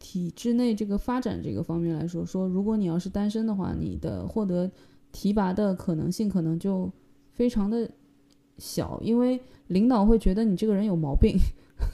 [0.00, 4.68] 体制内这个发展这个方面来说，说如果你要是单身的话，你的获得
[5.12, 6.90] 提拔的可能性可能就
[7.30, 7.88] 非常的
[8.62, 11.36] 小，因为领导会觉得你这个人有毛病。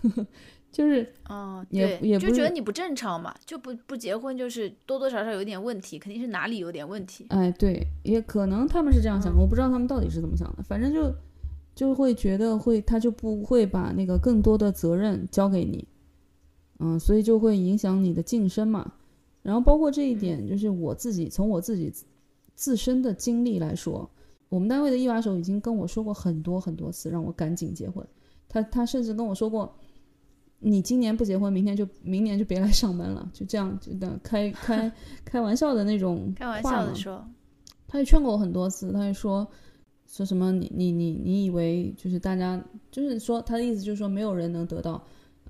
[0.70, 7.24] 就是哦，也也就觉得你不正常嘛，就不不结婚就是多多少少有点问题，肯定是哪里有点问题。
[7.30, 11.10] 哎，对，也可能他们是这样想，我不知道他们到底是怎么想的，反正就
[11.74, 15.88] 就会觉得会他就不会把那个更多的责任交给你，
[16.80, 18.92] 嗯，所以就会影响你的晋升嘛。
[19.42, 21.90] 然后包括这一点，就是我自己从我自己
[22.54, 24.08] 自身的经历来说，
[24.48, 28.06] 我们单位的一把手已经跟我说过很多很多次，让我赶紧结婚。
[28.48, 29.74] 他他甚至跟我说过。
[30.60, 34.92] 你今年不结婚，明天就明年就别来上班了，就这样，就的开开
[35.24, 37.24] 开玩笑的那种开玩笑的说，
[37.86, 39.46] 他也劝过我很多次，他也说
[40.08, 45.00] 说什么你你你你以为就是大家就是说他的意思就是说没有人能得到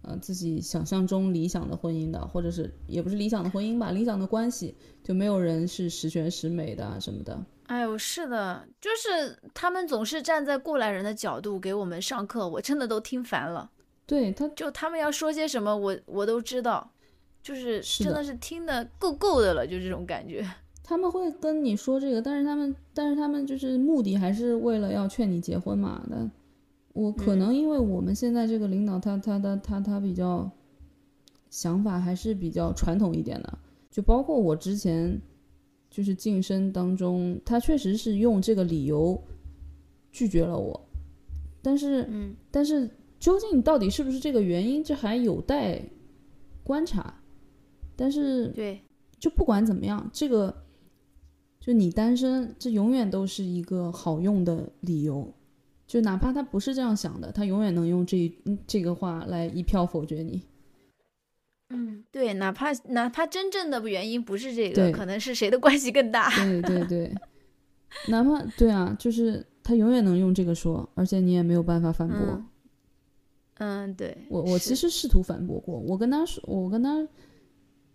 [0.02, 7.42] 呃自己想象中理想的婚姻的，或者是也不是理想的婚姻吧，理想的关系就没有人是十全十美的什么的。
[7.68, 13.70] 哎呦，是的，就是他们总是站在过来人的角度给我们上课，我真的都听烦了。
[14.06, 16.90] 对他，就他们要说些什么，我我都知道，
[17.42, 20.42] 就是真的是听的够够的了，就这种感觉。
[20.82, 26.02] 他们会跟你说这个，但是他们，但是他们就是目的还是为了要劝你结婚嘛。
[26.08, 26.26] 那
[26.94, 30.50] 我可能因为我们现在这个领导，他他他他他比较
[31.50, 33.58] 想法还是比较传统一点的，
[33.90, 35.20] 就包括我之前
[35.98, 39.20] 就是晋升当中，他确实是用这个理由
[40.12, 40.88] 拒绝了我，
[41.60, 42.88] 但是，嗯，但是。
[43.18, 44.84] 究竟到底是不是这个原因？
[44.84, 45.82] 这还有待
[46.62, 47.12] 观察。
[47.96, 48.80] 但是，对，
[49.18, 50.54] 就不管怎么样，这个
[51.58, 55.34] 就你单身，这永远都是一个好用的理由。
[55.84, 58.32] 就哪怕他不是这样想的，他永远能用这
[58.68, 60.40] 这个话来一票否决你。
[61.70, 66.30] 嗯，对，哪怕哪怕真正的原因不是这个，可能是谁的关系更大。
[66.30, 67.14] 对对对，
[68.08, 72.42] 哪怕对啊，就是他永远能用这个说，而且你也没有办法反驳。
[73.58, 77.06] 嗯，对我我其实试图反驳过，我跟他说，我跟他，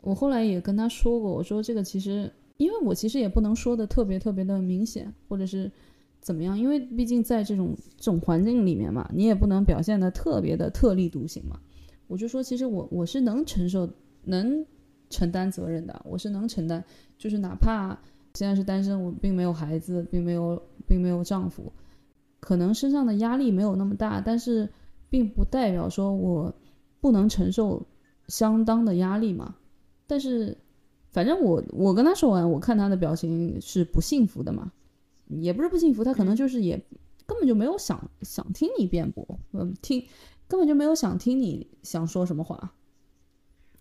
[0.02, 5.72] 我后来也跟他说过，我说这个其实，因为我其实也不能说的特别特别的明显，或者是
[6.20, 11.60] 怎么样，因为毕竟在这种这种环境里面嘛，你也不能表现的特别的特立独行嘛。
[12.08, 13.90] 我就说，其实我我是能承受、
[14.24, 14.66] 能
[15.10, 16.84] 承担责任的，我是能承担，
[17.18, 17.98] 就是哪怕
[18.34, 21.72] 现在是单身，我并没有孩子，并没有并没有丈夫，
[22.40, 24.70] 可能身上的压力没有那么大，但是。
[25.10, 26.52] 并不代表说我
[27.00, 27.86] 不能承受
[28.30, 29.56] 相当的压力嘛，
[30.08, 30.58] 但是
[31.12, 34.72] 反正我我跟他说完，我看他的表情是不幸福的嘛，
[35.28, 36.84] 也不是不幸福，他可能就是也
[37.28, 40.04] 根本就没有想想听你辩驳，嗯，听
[40.48, 42.74] 根本就没有想听你想说什么话。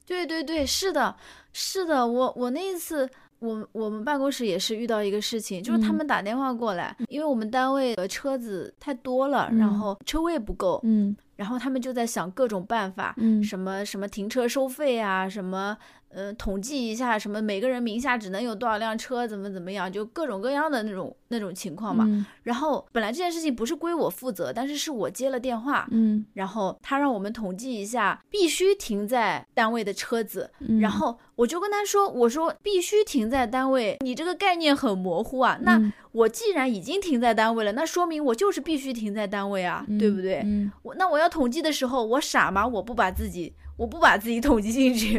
[0.06, 1.16] 对对对，是的，
[1.52, 3.08] 是的，我我那一次。
[3.42, 15.76] 我我们办公室也是遇到一个事情，就是他们打电话过来，因为我们单位的车子太多了，然后车位不够，嗯，然后他们就在想各种办法，嗯，什么什么停车收费啊，什么。
[16.14, 22.26] 呃，统计一下什么每个人名下只能有多少辆车，怎么怎么样，就各种各样的那种那种情况嘛。
[22.42, 30.50] 然后本来这件事情不是归我负责，但是是我接了电话，嗯，然后他让我们统计一下必须停在单位的车子，
[30.80, 35.58] 然后我就跟他说，我说必须停在单位，你这个概念很模糊啊。
[35.62, 40.44] 那我既然已经停在单位了，那说明我就是必须停在单位啊，对不对？
[40.82, 42.66] 我那我要统计的时候，我傻吗？
[42.66, 45.18] 我不把自己我不把自己统计进去。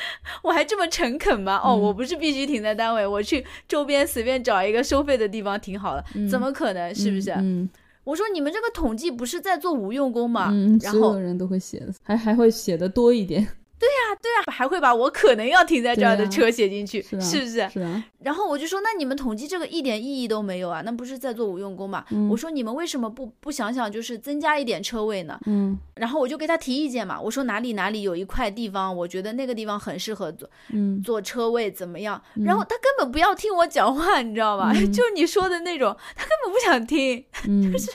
[0.42, 1.60] 我还这么诚恳吗？
[1.64, 6.94] 哦，我不是必须停在单位，我去周边随便找一个收费的地方停好了，怎么可能？
[6.94, 7.68] 是不是？
[8.04, 10.50] 我说你们这个统计不是在做无用功吗？
[10.82, 13.46] 然后所有人都会写的，还还会写的多一点。
[13.78, 17.46] 对呀，对呀，还会把我可能要停在这儿的车写进去，是不是？
[17.68, 18.04] 是啊。
[18.20, 22.04] 然后我就说，那你们统计这个一点意义都没有啊，那不是在做无用功嘛？
[22.28, 25.38] 我说你们为什么不不想想，就是增加一点车位呢？
[25.46, 25.78] 嗯。
[25.94, 32.20] 然后我就给他提意见嘛，我说哪里哪里有一块地方，我觉得那个地方很适合做，嗯，做车位怎么样？
[32.44, 34.72] 然后他根本不要听我讲话，你知道吧？
[34.74, 37.24] 就是你说的那种，他根本不想听，
[37.72, 37.92] 就是，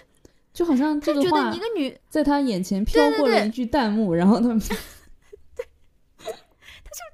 [0.53, 4.57] 就好像这个话，一个女在他眼前飘过了一句弹幕，然后他。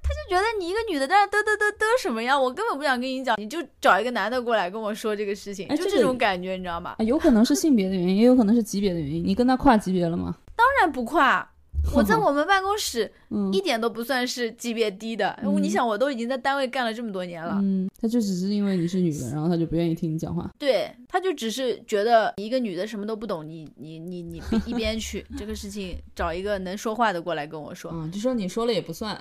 [0.09, 2.37] 就他就觉得你一个女的在那嘚嘚嘚嘚什么呀？
[2.39, 6.95] 我根本不想跟你讲，你就找一个男的过来跟我说这个事情，就这种感觉，你知道吗？
[6.99, 9.23] 有可能是性别的原因，也有可能是级别的原因。
[9.25, 10.35] 你跟他跨级别了吗？
[10.55, 11.47] 当然不跨。
[11.95, 15.39] 我在我们办公室 嗯一点都不算是级别低的。
[15.61, 17.57] 你想，我都已经在单位干了这么多年了。
[17.61, 20.49] 嗯，他就只是因为你是女的， 然后他就不愿意听你讲话。
[20.59, 27.89] 对，他就只是觉得你一个女的什么都不懂，你你你你一边去，这个事情找一个能说话的过来跟我说。
[27.93, 29.17] 嗯，就说你说了也不算，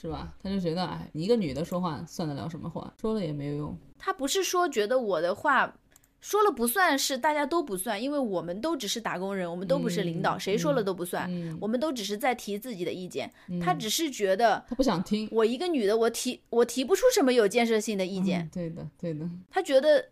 [0.00, 0.32] 是吧？
[0.42, 2.92] 他就觉得，哎，你一个女的说话算得了什么话？
[3.00, 3.76] 说了也没有用。
[3.98, 5.76] 他不是说觉得我的话
[6.20, 13.30] 说了不算是大家都不算，因为我们都只是打工人，我们都不是领导，嗯谁说了都不算，嗯，我们都只是在提自己的意见。
[13.48, 19.28] 嗯他只是觉得他不想听我一个女的，我提我提不出什么有建设性的意见，嗯对的，对的。
[19.50, 20.06] 他觉得。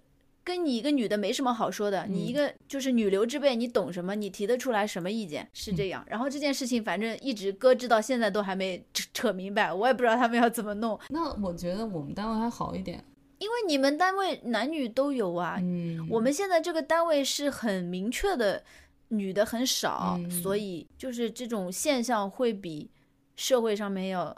[0.48, 4.14] 跟你一个女的没什么好说的，你一嗯个就是女流之辈，你懂什么？
[4.14, 5.46] 你提得出来什么意见？
[5.52, 6.02] 是嗯这样。
[6.08, 10.98] 然后这件事情反正一直搁置到现在都还没扯扯明白，我也不知道他们要怎么弄。
[11.10, 13.04] 那我觉得我们单位还好一点。
[13.38, 18.64] 因为你们单位男女都有啊，嗯，我们现在这个单位是很明确的，
[19.08, 22.90] 女的很少，嗯所以就是这种现象会比
[23.36, 24.34] 社会上面要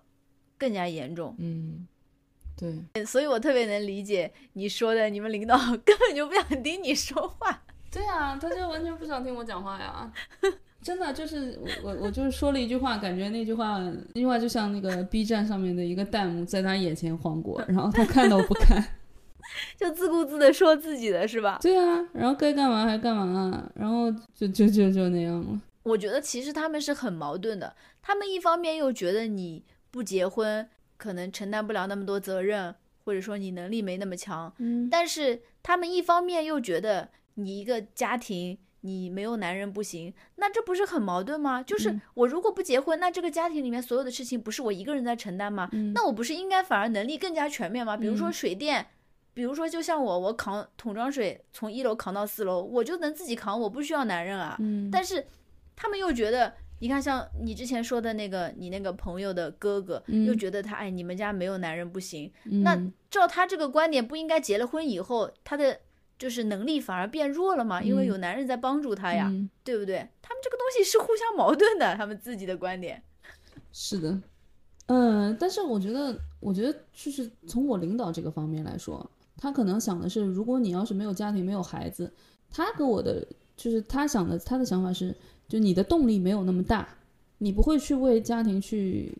[0.58, 1.34] 更加严重。
[1.38, 1.86] 嗯，
[2.92, 7.62] 对所以我特别能理解你说的，你们领导根本就不想听你说话。
[7.90, 10.12] 对啊，他就完全不想听我讲话呀。
[10.82, 18.82] 真的就是我我我就是说了一句话，感觉那句话那句话就像那个 B 站上面的一个弹幕在他眼前晃过，然后他看都不看。
[19.76, 21.58] 就自顾自的说自己的是吧？
[21.60, 25.60] 对啊，然后该干嘛还干嘛，然后就就就就那样了。
[25.82, 30.66] 我觉得其实他们是很矛盾的，他们一方面又觉得你不结婚
[31.00, 32.74] 可能承担不了那么多责任，
[33.04, 38.58] 或者说你能力没那么强，嗯但是他们一方面又觉得你一个家庭。
[38.82, 41.62] 你没有男人不行，那这不是很矛盾吗？
[41.62, 45.68] 就是嗯我如果不结婚，那这个家庭里面所有的事情不是我一个人在承担吗？
[45.72, 47.94] 嗯那我不是应该反而能力更加全面吗？
[47.94, 48.86] 比如说嗯水电，
[49.34, 54.56] 比如说就像我，我扛桶装水从一楼扛到四楼，我就能自己扛，我不需要男人啊。
[54.60, 55.26] 嗯，但是
[55.76, 62.30] 他们又觉得，你看，像你之前说的那个，你那个朋友的哥哥，嗯又觉得他，哎，你们家没有男人不行。
[62.44, 62.76] 嗯那
[63.10, 65.78] 照他这个观点，不应该结了婚以后，他的
[66.18, 67.82] 就是能力反而变弱了吗？
[67.82, 70.08] 因为嗯有男人在帮助他呀，嗯对不对？
[70.20, 73.02] 他们这个东西是互相矛盾的，他们自己的观点。
[73.72, 74.20] 是的，
[74.86, 82.10] 嗯，但是我觉得，我觉得就是从我领导这个方面来说，他可能想的是，如果你要是没有家庭、没有孩子，
[82.50, 83.26] 他给我的
[83.56, 85.14] 就是他想的，他的想法是，
[85.50, 86.88] 就你的动力没有那么大，
[87.38, 89.12] 你不会去为家庭去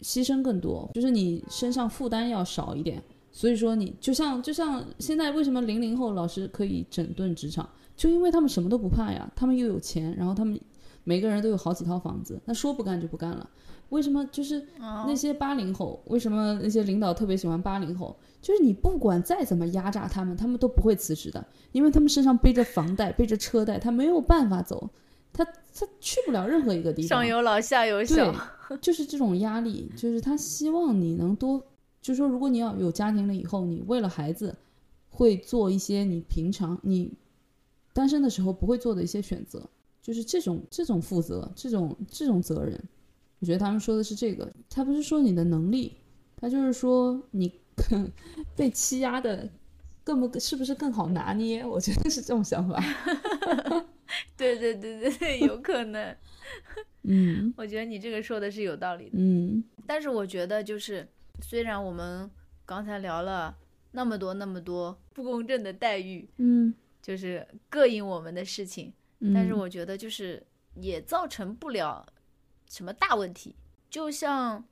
[0.00, 3.00] 牺牲更多，就是你身上负担要少一点。
[3.30, 10.58] 所以说你就像就像现在为什么零零后老师可以整顿职场，就因为他们什么都不怕呀，他们又有钱，然后他们
[11.04, 13.48] 每个人都有好几套房子，那说不干就不干了。
[13.90, 16.02] 为什么就是哦那些八零后？
[16.06, 18.16] 为什么那些领导特别喜欢八零后？
[18.42, 24.88] 就是你不管再怎么压榨他们，他们都不会辞职的，因为他们身上背着房贷、背着车贷，他没有办法走，
[25.36, 27.08] 他他去不了任何一个地方。
[27.08, 28.34] 上有老下有小，，
[28.80, 31.62] 就是这种压力，就是他希望你能多，
[32.00, 34.56] 就是说，如果你要有家庭了以后，你为了孩子
[35.10, 37.12] 会做一些你平常你
[37.92, 39.68] 单身的时候不会做的一些选择，
[40.00, 42.82] 就是这种这种负责，这种这种责任，
[43.40, 45.92] 我觉得他们说的是这个，他不是说你的能力，
[46.36, 47.52] 他就是说你
[48.56, 49.46] 被欺压的
[50.02, 51.62] 更不是不是更好拿捏？
[51.66, 52.82] 我觉得是这种想法。
[54.36, 56.16] 对对对对对，有可能。
[57.08, 59.12] 嗯我觉得你这个说的是有道理的。
[59.14, 61.06] 嗯但是我觉得就是，
[61.40, 62.30] 虽然我们
[62.64, 63.56] 刚才聊了
[63.92, 70.44] 那么多那么多不公正的待遇，嗯就是膈应我们的事情，嗯，但是我觉得就是
[70.74, 72.04] 也造成不了
[72.68, 73.54] 什么大问题。
[73.88, 74.64] 就像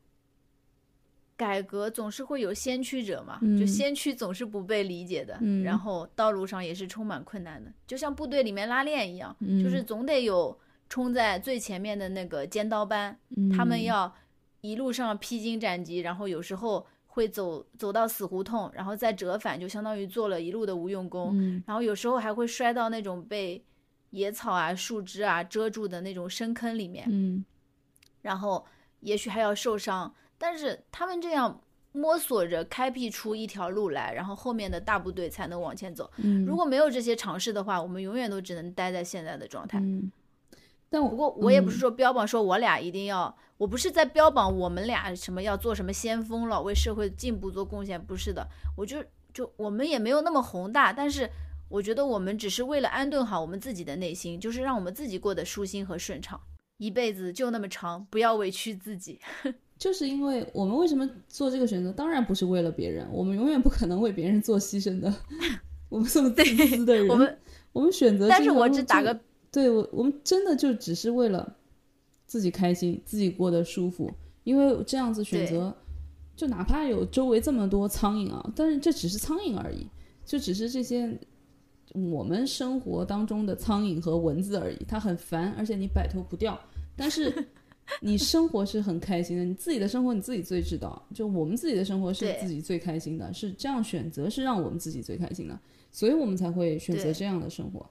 [1.37, 10.57] 改革总是会有先驱者嘛，就嗯先驱总是不被理解的，嗯然后道路上也是充满困难的，就像部队里面拉练一样，就是嗯总得有
[10.89, 13.19] 冲在最前面的那个尖刀班，
[13.57, 14.15] 他们嗯要
[14.61, 21.31] 一路上披荆斩棘，然后有时候会走走到死胡同，然后再折返，就相当于做了一路的无用功。
[21.35, 23.61] 嗯然后有时候还会摔到那种被
[24.11, 27.45] 野草啊、树枝啊遮住的那种深坑里面，嗯
[28.23, 28.65] 然后
[29.01, 30.15] 也许还要受伤。
[30.47, 31.59] 但是他们这样
[31.93, 36.11] 摸索着开辟出一条路来，然后后面的大部队才能往前走。
[36.19, 39.79] 嗯，如果没有这些尝试的话，我们永远都只能待在现在的状态。
[39.79, 40.13] 嗯，
[40.91, 48.47] 但我不过我也不是嗯说标榜说我俩一定要，我不是在标榜我们俩什么要做什么先锋了，为社会进步做贡献，不是的。
[48.77, 51.31] 我就就我们也没有那么宏大，但是
[51.71, 56.39] 我觉得我们只是为了安顿好我们自己的内心，就是让我们自己过得舒心和顺畅。
[56.77, 59.19] 一辈子就那么长，不要委屈自己。
[59.77, 65.13] 就是因为我们为什么做这个选择，当然不是为了别人，我们永远不可能为别人做牺牲的。
[65.91, 67.39] 我们这么自私的人，我们，
[67.73, 69.19] 我们选择但是我只打个，
[69.53, 71.57] 对我，我们真的就只是为了
[72.27, 74.11] 自己开心，自己过得舒服，
[74.45, 75.77] 因为这样子选择，
[76.35, 79.87] 就哪怕有周围这么多苍蝇啊，但是这只是苍蝇而已，
[80.25, 81.17] 就只是这些
[81.93, 86.59] 我们生活当中的苍蝇和蚊子而已，它很烦，而且你摆脱不掉，
[86.97, 87.33] 但是。
[88.01, 91.07] 你生活是很开心的，你自己的生活你自己最知道。
[91.15, 95.59] 就我们自己的生活是自己最开心的，是这样选择是让我们自己最开心的，
[95.91, 97.89] 所以我们才会选择这样的生活。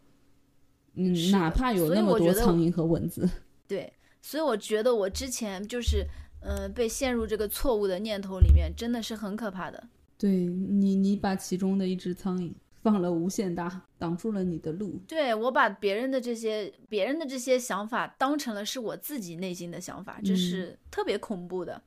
[0.95, 3.29] 嗯，哪怕有那么多苍蝇和蚊子。
[3.67, 3.91] 对，
[4.21, 6.05] 所以我觉得我之前就是，
[6.41, 9.83] 呃，被陷入这个错误的念头里面，真的是很可怕的。
[10.17, 12.51] 对你，你把其中的一只苍蝇。
[12.83, 14.99] 放了无限大，挡住了你的路。
[15.07, 21.81] 对我把别人的这些、别人的这些想法当成了是我自己内心的想法，这是特别恐怖的。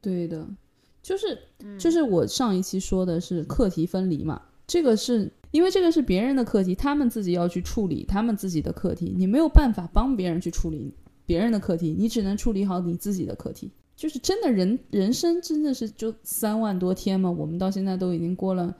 [0.00, 0.46] 对的，
[1.00, 1.38] 就是
[1.78, 10.92] 就是我上一期说的是课题分离嘛，这个是因为这个是别人的课题，他们自己要去处理他们自己的课题，你没有办法帮别人去处理
[11.24, 13.70] 别人的课题，你只能处理好你自己的课题。
[13.94, 18.74] 就是真的人人生真的是就三万多天嘛，我们到现在都已经过了。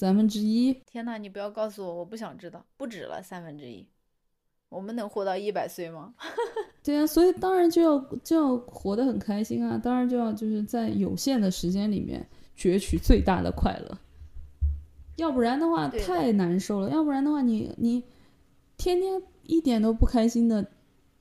[0.00, 1.18] 三分之一，天哪！
[1.18, 3.86] 你不要告诉我，我不想知道，不止了三分之一。
[4.70, 6.14] 我们能活到一百岁吗？
[6.82, 12.26] 对啊，所以当然就要就要活得很开心啊，当然就要就是在有限的时间里面
[12.56, 13.98] 攫取最大的快乐，
[15.16, 16.88] 要不然的话太难受了。
[16.88, 18.02] 要不然的话，你你
[18.78, 20.66] 天天一点都不开心的，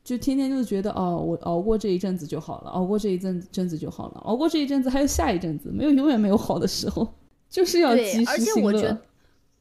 [0.05, 7.05] 就天天就觉得哦，我熬过这一阵子就好了，熬过这一阵阵子就好了，熬过这一阵子还有下一阵子，没有永远没有好的时候。
[7.49, 9.01] 就是要及时行乐，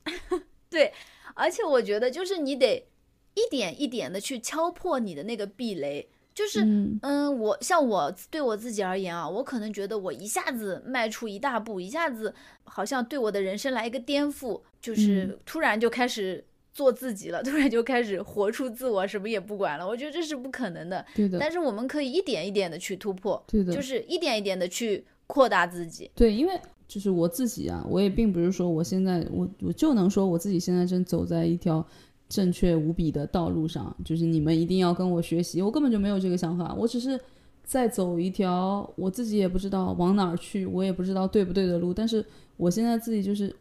[0.69, 0.93] 对，
[1.35, 2.87] 而且我觉得就是你得
[3.33, 6.61] 一点一点的去敲破你的那个壁垒，就是
[7.03, 12.35] 嗯，我像我对我自己而言啊，我可能觉得我一下子迈出一大步，一下子
[12.65, 19.89] 好像对我的人生来一个颠覆，就是突然就开始做自己了，突然就开始活出自我，什么也不管了。
[19.89, 21.39] 我觉得这是不可能的，对的。
[21.39, 26.61] 但是我们可以一点一点的去突破，对的，就是一点一点的去扩大自己，对，因为。
[26.89, 31.87] 就是我自己啊，我也并不是说我现在我我就能说我自己现在正走在一条
[32.31, 33.95] 正确无比的道路上。
[34.03, 36.75] 就是你们一定要跟我学习，我根本就没有这个想法。
[36.75, 37.21] 我只是
[37.63, 41.93] 在走一条我自己也不知道往哪儿去，我也不知道对不对的路。
[41.93, 42.25] 但是
[42.57, 43.55] 我现在自己就是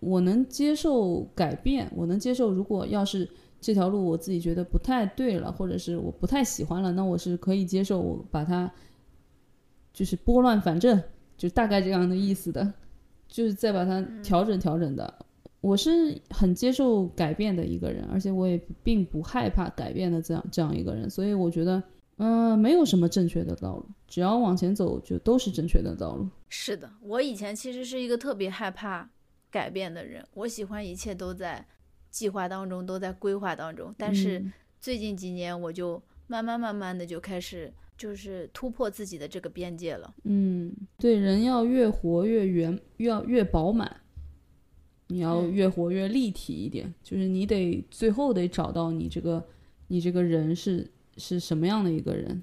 [0.00, 3.26] 我能接受改变，我能接受如果要是
[3.62, 8.70] 这条路我自己觉得不太对了，或者是我不太喜欢了，那我是可以接受我把它
[9.94, 11.02] 就是拨乱反正。
[11.36, 12.72] 就大概这样的意思的，
[13.28, 15.12] 就是再把它调整调整的。
[15.60, 21.08] 我是很接受改变的一个人，而且我也并不害怕改变的这样这样一个人。
[21.08, 21.82] 所以我觉得，
[22.18, 26.28] 嗯，没有什么正确的道路，只要往前走，就都是正确的道路。
[26.50, 29.08] 是的，我以前其实是一个特别害怕
[29.50, 31.66] 改变的人，我喜欢一切都在
[32.10, 33.94] 计划当中，都在规划当中。
[33.96, 34.44] 但是
[34.80, 37.72] 最近几年，我就慢慢慢慢的就开始。
[37.96, 40.14] 就是突破自己的这个边界了。
[40.24, 44.00] 嗯，对，人要越活越圆，越要越饱满，
[45.08, 46.92] 你要越活越立体一点。
[47.02, 49.46] 就是你得最后得找到你这个，
[49.88, 52.42] 你这个人是是什么样的一个人，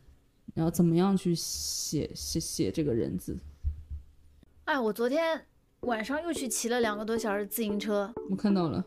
[0.53, 3.37] 然后怎么样去写写写这个人字。
[4.65, 5.41] 哎，我昨天
[5.81, 8.13] 晚上又去骑了两个多小时自行车。
[8.29, 8.85] 我看到了，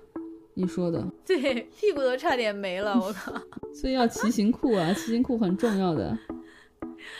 [0.55, 1.07] 你说的。
[1.27, 3.35] 对，屁股都差点没了，我靠。
[3.75, 6.17] 所以要骑行裤啊，骑行裤很重要的。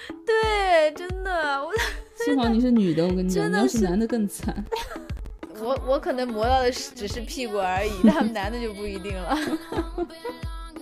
[0.27, 1.31] 对，真的，
[1.63, 1.71] 我
[2.25, 4.65] 幸好你是女的，我跟你讲，你要是男的更惨。
[5.61, 9.39] 我我可能磨到的是只是屁股而已，他们男的就不一定了。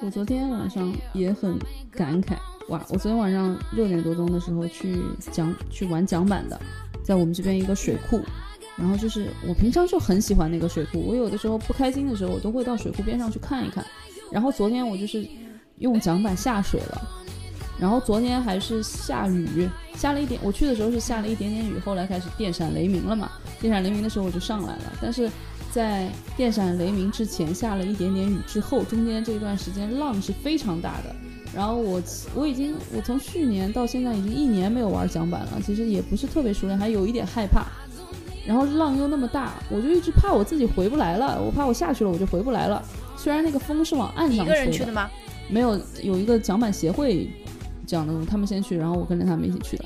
[0.00, 1.56] 我昨天晚上也很
[1.92, 2.36] 感慨，
[2.68, 2.84] 哇！
[2.88, 5.00] 我昨天晚上六点多钟的时候去
[5.30, 6.60] 桨去玩桨板的，
[7.04, 8.20] 在我们这边一个水库，
[8.76, 13.84] 然后就是我平常就很喜欢那个水库，我有的时候不开心的时候，我都会到水库边上去看一看。
[14.32, 15.24] 然后昨天我就是
[15.78, 17.21] 用桨板下水了。
[17.82, 20.40] 然后昨天还是下雨，下了一点。
[20.40, 23.28] 我去的时候是下了一点点雨，后来开始电闪雷鸣了嘛。
[23.60, 25.28] 电闪雷鸣的时候我就上来了，但是
[25.72, 31.12] 在电闪雷鸣之前下了一点点雨之后，中间这段时间浪是非常大的。
[31.52, 32.00] 然后我
[32.36, 37.66] 我已经我从去年到现在已经一年没有玩桨板了，其实也不是特别熟练，还有一点害怕。
[38.46, 42.80] 然后浪又那么大，我就一直怕我自己回不来了，我怕我下去了我就回不来了。
[43.16, 45.10] 虽然那个风是往岸上吹的，
[45.48, 47.28] 没有有一个桨板协会。
[47.86, 49.84] 这样的，他们先去，然后我跟着他们一起去的。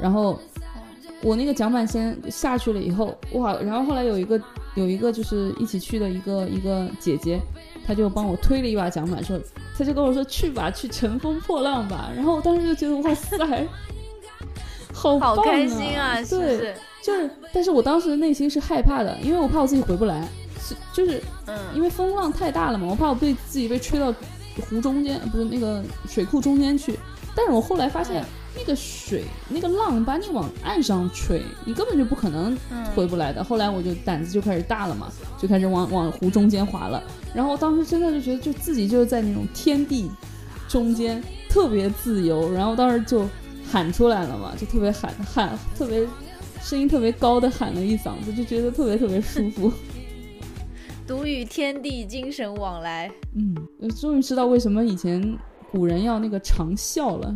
[0.00, 0.38] 然后
[1.22, 3.54] 我那个桨板先下去了以后，哇！
[3.60, 4.40] 然后后来有一个
[4.74, 7.40] 有一个就是一起去的一个一个姐姐，
[7.86, 9.40] 她就帮我推了一把桨板，说，
[9.78, 12.10] 她就跟我说去吧，去乘风破浪吧。
[12.14, 13.66] 然后我当时就觉得哇塞，
[14.92, 16.16] 好好开心啊！
[16.28, 20.26] 对，就是，但是我当时内心是害怕的，因为我怕我自己回不来，
[20.60, 24.12] 是就是，嗯，因为风浪太大了嘛，我怕我被自己被吹到
[24.68, 26.98] 湖中间，不是那个水库中间去。
[27.34, 28.24] 但是我后来发现，
[28.56, 32.56] 那个水那个浪把你往岸上吹，你根本就不可能
[32.94, 33.42] 回不来的。
[33.42, 37.02] 后来我就胆子就开始大了嘛，就开始往往湖中间滑了。
[37.34, 40.10] 然后当时真的就觉得，就自己就是在那种天地
[40.68, 42.52] 中间特别自由。
[42.52, 43.28] 然后当时就
[43.68, 46.06] 喊出来了嘛，就特别喊喊特别
[46.60, 49.72] 声音特别高的喊了一嗓子，就觉得特别特别舒服。
[51.06, 53.10] 独与天地精神往来。
[53.34, 55.36] 嗯，我终于知道为什么以前
[55.74, 57.34] 古人要那个长啸了，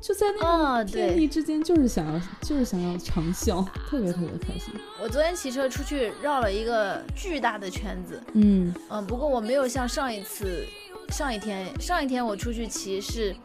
[0.00, 4.72] 就在那个天地之间，就是想要，就是想要长啸，特别特别开心。
[4.98, 8.18] 我昨天骑车出去绕了一个巨大的圈子。
[8.32, 10.64] 嗯嗯，不过我没有像上一次、
[11.10, 13.36] 上一天、上一天我出去骑是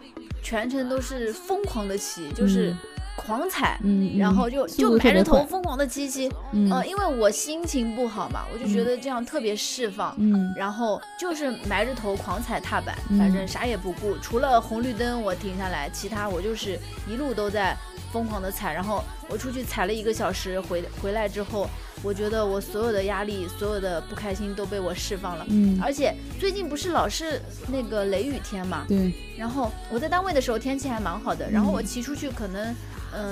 [0.41, 2.74] 全程都是疯狂的骑，就是。
[3.16, 3.80] 狂踩，
[4.18, 16.78] 然后就就埋着头疯狂的骑骑，嗯，因为我心情不好嘛，我就觉得这样特别释放，嗯，然后就是埋着头狂踩踏板，反正啥也不顾，除了红绿灯我停下来，其他我就是
[17.09, 17.76] 一路都在
[18.11, 21.68] 疯狂的踩，然后我出去踩了一个小时，回回来之后，
[22.03, 27.41] 我觉得我所有的压力、所有的不开心都被我释放了，嗯，而且最近不是老是
[27.72, 32.61] 那个雷雨天嘛，对，然后我在单位的时候天气还蛮好的，然后我骑出去可能。
[32.72, 32.76] 嗯，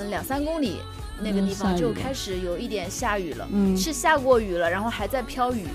[0.10, 0.78] 两三公里
[1.22, 5.66] 那个地方就开始有一点下雨了，是下过雨了，然后还在飘雨，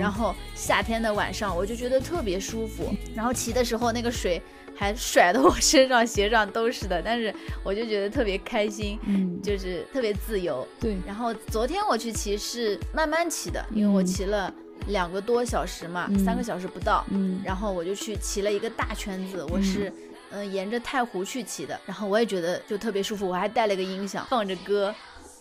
[0.00, 4.40] 然后夏天的晚上我就觉得特别舒服，然后骑的时候那个水
[4.74, 10.66] 还甩的我身上鞋上都是的，但是我就觉得特别开心，嗯，就是特别自由。
[10.80, 14.52] 对，然后昨天我去骑是慢慢骑的，因为我骑了
[14.88, 19.92] 两个多小时嘛，三个小时不到，嗯，然后我就去骑了一个大圈子，我是。
[20.30, 24.94] 嗯，沿着太湖去骑的，然后我也觉得就特别舒服，我还带了个音响放着歌，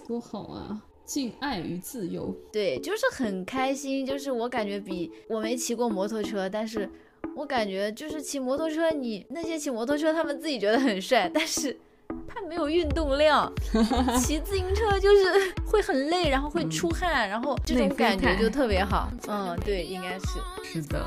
[0.07, 0.81] 多好啊！
[1.05, 4.03] 敬爱与自由，对，就是很开心。
[4.03, 6.89] 就是我感觉比我没骑过摩托车，但是
[7.35, 11.77] 我感觉就是骑摩托车，你那些骑摩托车他们自己觉得很帅，但是
[12.27, 13.51] 他没有运动量。
[14.19, 19.11] 骑自行车就是 会很累，然后会出汗，然后这种感觉就特别好。
[19.27, 20.25] 嗯，对，应该是
[20.63, 21.05] 是的。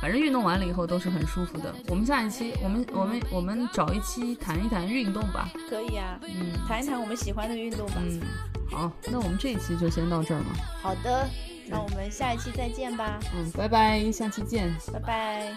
[0.00, 1.74] 反正运动完了以后都是很舒服的。
[1.88, 5.48] 我们下一期，我们我们我们找一期谈一谈运动吧。
[5.70, 7.94] 可以啊，嗯，谈一谈我们喜欢的运动吧。
[8.04, 8.20] 嗯，
[8.70, 10.52] 好，那我们这一期就先到这儿嘛。
[10.82, 11.26] 好的，
[11.66, 13.18] 那我们下一期再见吧。
[13.34, 14.72] 嗯，拜拜，下期见。
[14.92, 15.56] 拜拜。